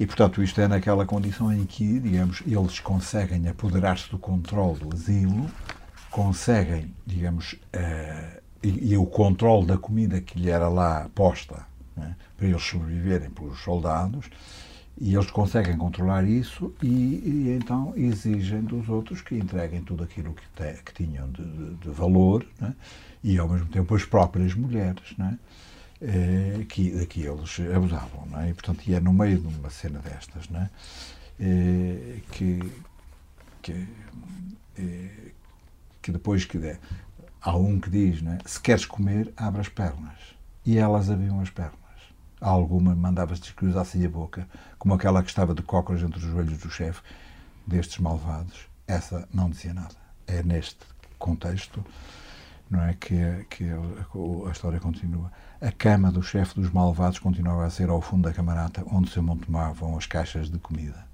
E, 0.01 0.07
portanto, 0.07 0.43
isto 0.43 0.59
é 0.59 0.67
naquela 0.67 1.05
condição 1.05 1.53
em 1.53 1.67
que, 1.67 2.01
digamos, 2.01 2.43
eles 2.47 2.81
conseguem 2.81 3.47
apoderar-se 3.49 4.11
do 4.11 4.19
controle 4.19 4.79
do 4.81 4.95
asilo 4.95 5.51
conseguem, 6.11 6.95
digamos, 7.07 7.53
uh, 7.53 8.41
e, 8.63 8.93
e, 8.93 8.97
o 8.97 9.07
controle 9.07 9.67
da 9.67 9.79
comida 9.79 10.21
que 10.21 10.39
lhe 10.39 10.51
era 10.51 10.69
lá 10.69 11.09
posta 11.15 11.65
né, 11.97 12.15
para 12.37 12.47
eles 12.47 12.63
sobreviverem 12.63 13.31
pelos 13.31 13.61
soldados, 13.61 14.29
e 15.01 15.15
eles 15.15 15.31
conseguem 15.31 15.79
controlar 15.79 16.25
isso 16.25 16.75
e, 16.83 16.87
e, 16.87 17.57
então 17.59 17.95
exigem 17.97 18.61
dos 18.61 18.89
outros 18.89 19.23
que 19.23 19.35
entreguem 19.35 19.83
tudo 19.83 20.05
aquilo 20.05 20.35
que, 20.35 20.43
te, 20.55 20.83
que 20.83 20.93
tinham 20.93 21.31
de, 21.31 21.43
de, 21.43 21.75
de 21.77 21.89
valor 21.89 22.47
né, 22.61 22.75
e 23.25 23.39
ao 23.39 23.49
mesmo 23.49 23.69
tempo 23.69 23.95
as 23.95 24.05
próprias 24.05 24.53
mulheres 24.53 25.17
né, 25.17 25.39
eh, 26.03 26.67
que, 26.69 27.07
que 27.07 27.23
eles 27.23 27.61
abusavam. 27.75 28.27
Né, 28.27 28.51
e 28.51 28.55
portanto 28.55 28.83
e 28.87 28.95
é 28.95 29.01
no 29.01 29.13
meio 29.13 29.39
de 29.39 29.47
uma 29.47 29.71
cena 29.71 30.01
destas 30.01 30.51
né, 30.51 30.69
eh, 31.41 32.19
que, 32.33 32.71
que 33.63 33.87
que 36.01 36.13
depois 36.13 36.45
que 36.45 36.59
der, 36.59 36.81
há 37.41 37.57
um 37.57 37.81
que 37.81 37.91
diz, 37.91 38.23
né, 38.23 38.39
se 38.45 38.61
queres 38.61 38.85
comer, 38.85 39.33
abre 39.37 39.61
as 39.61 39.69
pernas. 39.69 40.19
E 40.65 40.79
elas 40.79 41.11
abriam 41.11 41.41
as 41.41 41.51
pernas. 41.51 41.79
Alguma 42.41 42.95
mandava-se 42.95 43.53
que 43.53 43.67
usasse 43.67 44.05
a 44.05 44.09
boca, 44.09 44.49
como 44.79 44.95
aquela 44.95 45.23
que 45.23 45.29
estava 45.29 45.55
de 45.55 45.63
cócoras 45.63 46.03
entre 46.03 46.19
os 46.19 46.25
joelhos 46.25 46.59
do 46.59 46.71
chefe, 46.71 47.03
destes 47.67 47.99
malvados. 47.99 48.69
Essa 48.87 49.29
não 49.33 49.51
dizia 49.51 49.75
nada. 49.75 49.95
É 50.27 50.43
neste 50.43 50.79
contexto 51.19 51.85
não 52.71 52.85
é 52.85 52.95
que, 52.95 53.47
que 53.51 53.65
a, 53.69 54.51
história 54.53 54.79
continua. 54.79 55.31
A 55.61 55.73
cama 55.73 56.13
do 56.13 56.23
chefe 56.23 56.55
dos 56.55 56.71
malvados 56.71 57.19
continuava 57.19 57.67
a 57.67 57.71
ser 57.71 57.91
ao 57.91 58.01
fundo 58.01 58.29
da 58.29 58.33
camarata 58.33 58.85
onde 58.87 59.11
se 59.11 59.19
amontoavam 59.19 59.99
as 59.99 60.07
caixas 60.07 60.49
de 60.49 60.59
comida. 60.59 61.05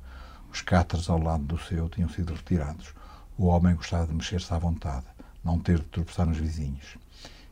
Os 0.53 0.61
cátaros 0.61 1.09
ao 1.09 1.18
lado 1.18 1.44
do 1.44 1.59
seu 1.59 1.88
tinham 1.88 2.11
sido 2.11 2.35
retirados. 2.35 2.94
O 3.38 3.49
homem 3.49 3.75
gostava 3.75 4.07
de 4.07 4.14
mexer-se 4.14 4.53
à 4.55 4.59
vontade, 4.59 5.05
não 5.44 5.59
ter 5.59 5.79
de 5.79 5.85
tropeçar 5.85 6.25
nos 6.25 6.38
vizinhos. 6.38 6.96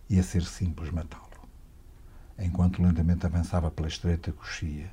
Ia 0.08 0.22
ser 0.22 0.42
simples 0.42 0.90
matá-lo. 0.90 1.24
Enquanto 2.38 2.82
lentamente 2.82 3.26
avançava 3.26 3.70
pela 3.70 3.88
estreita 3.88 4.32
coxia, 4.32 4.90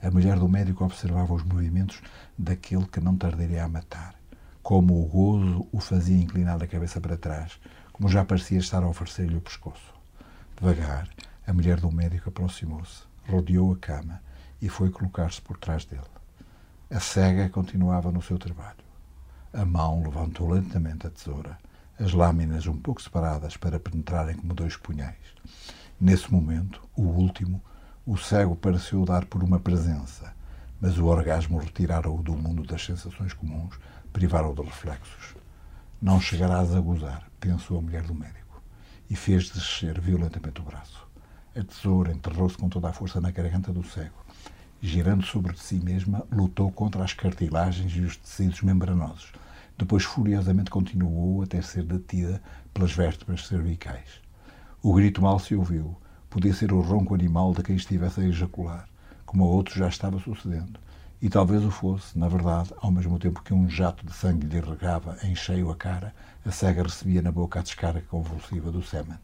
a 0.00 0.08
mulher 0.12 0.38
do 0.38 0.48
médico 0.48 0.84
observava 0.84 1.34
os 1.34 1.42
movimentos 1.42 2.00
daquele 2.38 2.86
que 2.86 3.00
não 3.00 3.16
tardaria 3.16 3.64
a 3.64 3.68
matar, 3.68 4.14
como 4.62 5.02
o 5.02 5.06
gozo 5.06 5.66
o 5.72 5.80
fazia 5.80 6.16
inclinar 6.16 6.62
a 6.62 6.68
cabeça 6.68 7.00
para 7.00 7.16
trás, 7.16 7.58
como 7.92 8.08
já 8.08 8.24
parecia 8.24 8.58
estar 8.58 8.84
a 8.84 8.88
oferecer-lhe 8.88 9.36
o 9.36 9.40
pescoço. 9.40 9.92
Devagar, 10.56 11.08
a 11.44 11.52
mulher 11.52 11.80
do 11.80 11.90
médico 11.90 12.28
aproximou-se, 12.28 13.02
rodeou 13.28 13.72
a 13.72 13.76
cama 13.76 14.22
e 14.62 14.68
foi 14.68 14.88
colocar-se 14.90 15.42
por 15.42 15.58
trás 15.58 15.84
dele. 15.84 16.02
A 16.88 17.00
cega 17.00 17.48
continuava 17.48 18.12
no 18.12 18.22
seu 18.22 18.38
trabalho. 18.38 18.87
A 19.58 19.64
mão 19.64 20.04
levantou 20.04 20.48
lentamente 20.52 21.08
a 21.08 21.10
tesoura, 21.10 21.58
as 21.98 22.12
lâminas 22.12 22.68
um 22.68 22.76
pouco 22.76 23.02
separadas 23.02 23.56
para 23.56 23.80
penetrarem 23.80 24.36
como 24.36 24.54
dois 24.54 24.76
punhais. 24.76 25.16
Nesse 26.00 26.32
momento, 26.32 26.80
o 26.94 27.02
último, 27.02 27.60
o 28.06 28.16
cego 28.16 28.54
pareceu 28.54 29.04
dar 29.04 29.24
por 29.24 29.42
uma 29.42 29.58
presença, 29.58 30.32
mas 30.80 30.96
o 30.96 31.06
orgasmo 31.06 31.58
retirara-o 31.58 32.22
do 32.22 32.36
mundo 32.36 32.62
das 32.62 32.84
sensações 32.84 33.32
comuns, 33.32 33.76
privara-o 34.12 34.54
de 34.54 34.62
reflexos. 34.62 35.34
Não 36.00 36.20
chegarás 36.20 36.72
a 36.72 36.80
gozar, 36.80 37.28
pensou 37.40 37.80
a 37.80 37.82
mulher 37.82 38.04
do 38.04 38.14
médico, 38.14 38.62
e 39.10 39.16
fez 39.16 39.50
descer 39.50 40.00
violentamente 40.00 40.60
o 40.60 40.64
braço. 40.64 41.04
A 41.56 41.64
tesoura 41.64 42.12
enterrou-se 42.12 42.56
com 42.56 42.68
toda 42.68 42.90
a 42.90 42.92
força 42.92 43.20
na 43.20 43.32
garganta 43.32 43.72
do 43.72 43.82
cego 43.82 44.24
girando 44.80 45.24
sobre 45.24 45.56
si 45.56 45.76
mesma, 45.76 46.24
lutou 46.30 46.70
contra 46.70 47.02
as 47.02 47.12
cartilagens 47.12 47.92
e 47.96 48.00
os 48.00 48.16
tecidos 48.16 48.62
membranosos. 48.62 49.32
Depois, 49.78 50.02
furiosamente, 50.02 50.70
continuou 50.70 51.42
até 51.42 51.62
ser 51.62 51.84
detida 51.84 52.42
pelas 52.74 52.90
vértebras 52.90 53.46
cervicais. 53.46 54.20
O 54.82 54.92
grito 54.92 55.22
mal 55.22 55.38
se 55.38 55.54
ouviu. 55.54 55.96
Podia 56.28 56.52
ser 56.52 56.72
o 56.72 56.80
ronco 56.80 57.14
animal 57.14 57.54
de 57.54 57.62
quem 57.62 57.76
estivesse 57.76 58.20
a 58.20 58.24
ejacular, 58.24 58.88
como 59.24 59.44
a 59.44 59.46
outros 59.46 59.76
já 59.76 59.88
estava 59.88 60.18
sucedendo. 60.18 60.80
E 61.22 61.28
talvez 61.28 61.64
o 61.64 61.70
fosse, 61.70 62.18
na 62.18 62.28
verdade, 62.28 62.74
ao 62.78 62.90
mesmo 62.90 63.18
tempo 63.18 63.42
que 63.42 63.54
um 63.54 63.68
jato 63.68 64.04
de 64.04 64.12
sangue 64.12 64.46
lhe 64.46 64.60
regava 64.60 65.16
em 65.22 65.34
cheio 65.34 65.70
a 65.70 65.76
cara, 65.76 66.14
a 66.44 66.50
cega 66.50 66.82
recebia 66.82 67.22
na 67.22 67.32
boca 67.32 67.60
a 67.60 67.62
descarga 67.62 68.02
convulsiva 68.02 68.70
do 68.70 68.82
sêmen. 68.82 69.18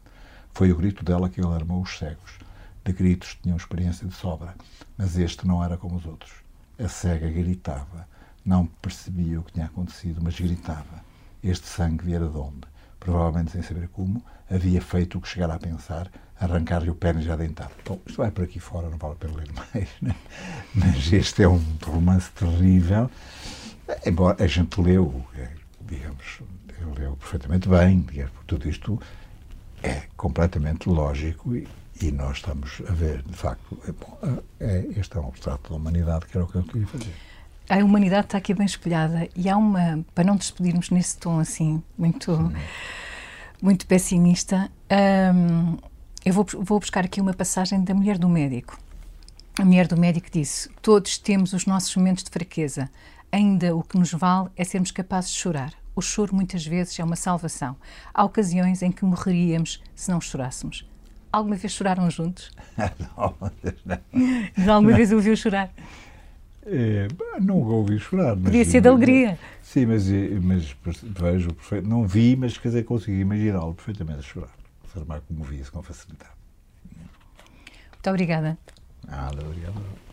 Foi 0.53 0.71
o 0.71 0.75
grito 0.77 1.03
dela 1.03 1.29
que 1.29 1.41
alarmou 1.41 1.81
os 1.81 1.97
cegos. 1.97 2.39
De 2.83 2.93
gritos 2.93 3.37
tinham 3.41 3.57
experiência 3.57 4.07
de 4.07 4.13
sobra, 4.13 4.55
mas 4.97 5.17
este 5.17 5.45
não 5.45 5.63
era 5.63 5.77
como 5.77 5.95
os 5.97 6.05
outros. 6.05 6.31
A 6.79 6.87
cega 6.87 7.29
gritava. 7.29 8.07
Não 8.45 8.65
percebia 8.65 9.39
o 9.39 9.43
que 9.43 9.53
tinha 9.53 9.65
acontecido, 9.65 10.21
mas 10.23 10.39
gritava. 10.39 11.03
Este 11.43 11.67
sangue 11.67 12.05
viera 12.05 12.27
de 12.27 12.37
onde? 12.37 12.67
Provavelmente 12.99 13.51
sem 13.51 13.61
saber 13.61 13.87
como, 13.89 14.23
havia 14.49 14.81
feito 14.81 15.17
o 15.17 15.21
que 15.21 15.27
chegara 15.27 15.55
a 15.55 15.59
pensar, 15.59 16.09
arrancar-lhe 16.39 16.89
o 16.89 16.95
pênis 16.95 17.25
já 17.25 17.35
dentado. 17.35 17.71
Bom, 17.85 17.99
isto 18.05 18.17
vai 18.17 18.31
por 18.31 18.43
aqui 18.43 18.59
fora, 18.59 18.89
não 18.89 18.97
vale 18.97 19.13
a 19.13 19.17
pena 19.17 19.35
ler 19.35 19.51
mais, 19.53 19.89
né? 20.01 20.15
mas 20.73 21.11
este 21.11 21.43
é 21.43 21.47
um 21.47 21.61
romance 21.83 22.31
terrível, 22.31 23.09
embora 24.05 24.43
a 24.43 24.47
gente 24.47 24.79
leu, 24.79 25.25
é, 25.35 25.49
digamos, 25.81 26.41
leu 26.97 27.15
perfeitamente 27.15 27.67
bem, 27.67 28.01
digamos, 28.01 28.33
tudo 28.45 28.69
isto 28.69 28.99
é 29.81 30.03
completamente 30.15 30.89
lógico 30.89 31.55
e, 31.55 31.67
e 32.01 32.11
nós 32.11 32.37
estamos 32.37 32.81
a 32.87 32.91
ver, 32.91 33.21
de 33.23 33.33
facto, 33.33 33.79
é, 33.87 33.91
bom, 33.91 34.41
é, 34.59 34.85
este 34.97 35.17
é 35.17 35.19
um 35.19 35.29
retrato 35.29 35.69
da 35.69 35.75
humanidade 35.75 36.25
que 36.25 36.37
era 36.37 36.45
o 36.45 36.47
que 36.47 36.55
eu 36.55 36.63
queria 36.63 36.87
fazer. 36.87 37.13
A 37.67 37.77
humanidade 37.83 38.27
está 38.27 38.37
aqui 38.37 38.53
bem 38.53 38.65
espelhada 38.65 39.27
e 39.35 39.49
há 39.49 39.57
uma, 39.57 40.05
para 40.13 40.23
não 40.23 40.35
despedirmos 40.35 40.91
nesse 40.91 41.17
tom 41.17 41.39
assim, 41.39 41.81
muito, 41.97 42.53
muito 43.61 43.87
pessimista, 43.87 44.69
hum, 45.33 45.77
eu 46.23 46.33
vou, 46.33 46.45
vou 46.59 46.79
buscar 46.79 47.05
aqui 47.05 47.21
uma 47.21 47.33
passagem 47.33 47.83
da 47.83 47.93
mulher 47.93 48.17
do 48.17 48.29
médico. 48.29 48.77
A 49.59 49.63
mulher 49.63 49.87
do 49.87 49.95
médico 49.95 50.27
disse: 50.31 50.69
Todos 50.81 51.17
temos 51.17 51.53
os 51.53 51.65
nossos 51.65 51.95
momentos 51.95 52.23
de 52.23 52.29
fraqueza, 52.29 52.89
ainda 53.31 53.75
o 53.75 53.83
que 53.83 53.97
nos 53.97 54.11
vale 54.11 54.49
é 54.55 54.63
sermos 54.63 54.91
capazes 54.91 55.31
de 55.31 55.37
chorar. 55.37 55.73
O 55.95 56.01
choro 56.01 56.35
muitas 56.35 56.65
vezes 56.65 56.99
é 56.99 57.03
uma 57.03 57.15
salvação. 57.15 57.75
Há 58.13 58.23
ocasiões 58.23 58.81
em 58.81 58.91
que 58.91 59.05
morreríamos 59.05 59.81
se 59.95 60.11
não 60.11 60.19
chorássemos. 60.19 60.85
Alguma 61.31 61.55
vez 61.55 61.73
choraram 61.73 62.09
juntos? 62.09 62.51
não, 62.75 63.35
não. 64.57 64.73
Alguma 64.75 64.93
vez 64.93 65.11
ouviu 65.11 65.35
chorar? 65.37 65.71
É, 66.65 67.07
não 67.41 67.59
ouvi 67.61 67.99
chorar. 67.99 68.35
Mas, 68.35 68.45
Podia 68.45 68.65
ser 68.65 68.81
de 68.81 68.87
alegria. 68.87 69.37
Sim, 69.61 69.85
mas, 69.85 70.05
mas 70.41 70.75
vejo 71.03 71.53
perfeito. 71.53 71.87
Não 71.87 72.07
vi, 72.07 72.35
mas 72.35 72.57
quer 72.57 72.69
dizer, 72.69 72.83
consegui 72.83 73.19
imaginá-lo 73.19 73.73
perfeitamente 73.73 74.19
a 74.19 74.23
chorar. 74.23 74.51
Ser 74.91 75.05
mais 75.05 75.21
comovido 75.23 75.71
com 75.71 75.81
facilidade. 75.83 76.31
Muito 76.95 78.09
obrigada. 78.09 78.57
Nada, 79.07 79.45
obrigado. 79.45 80.04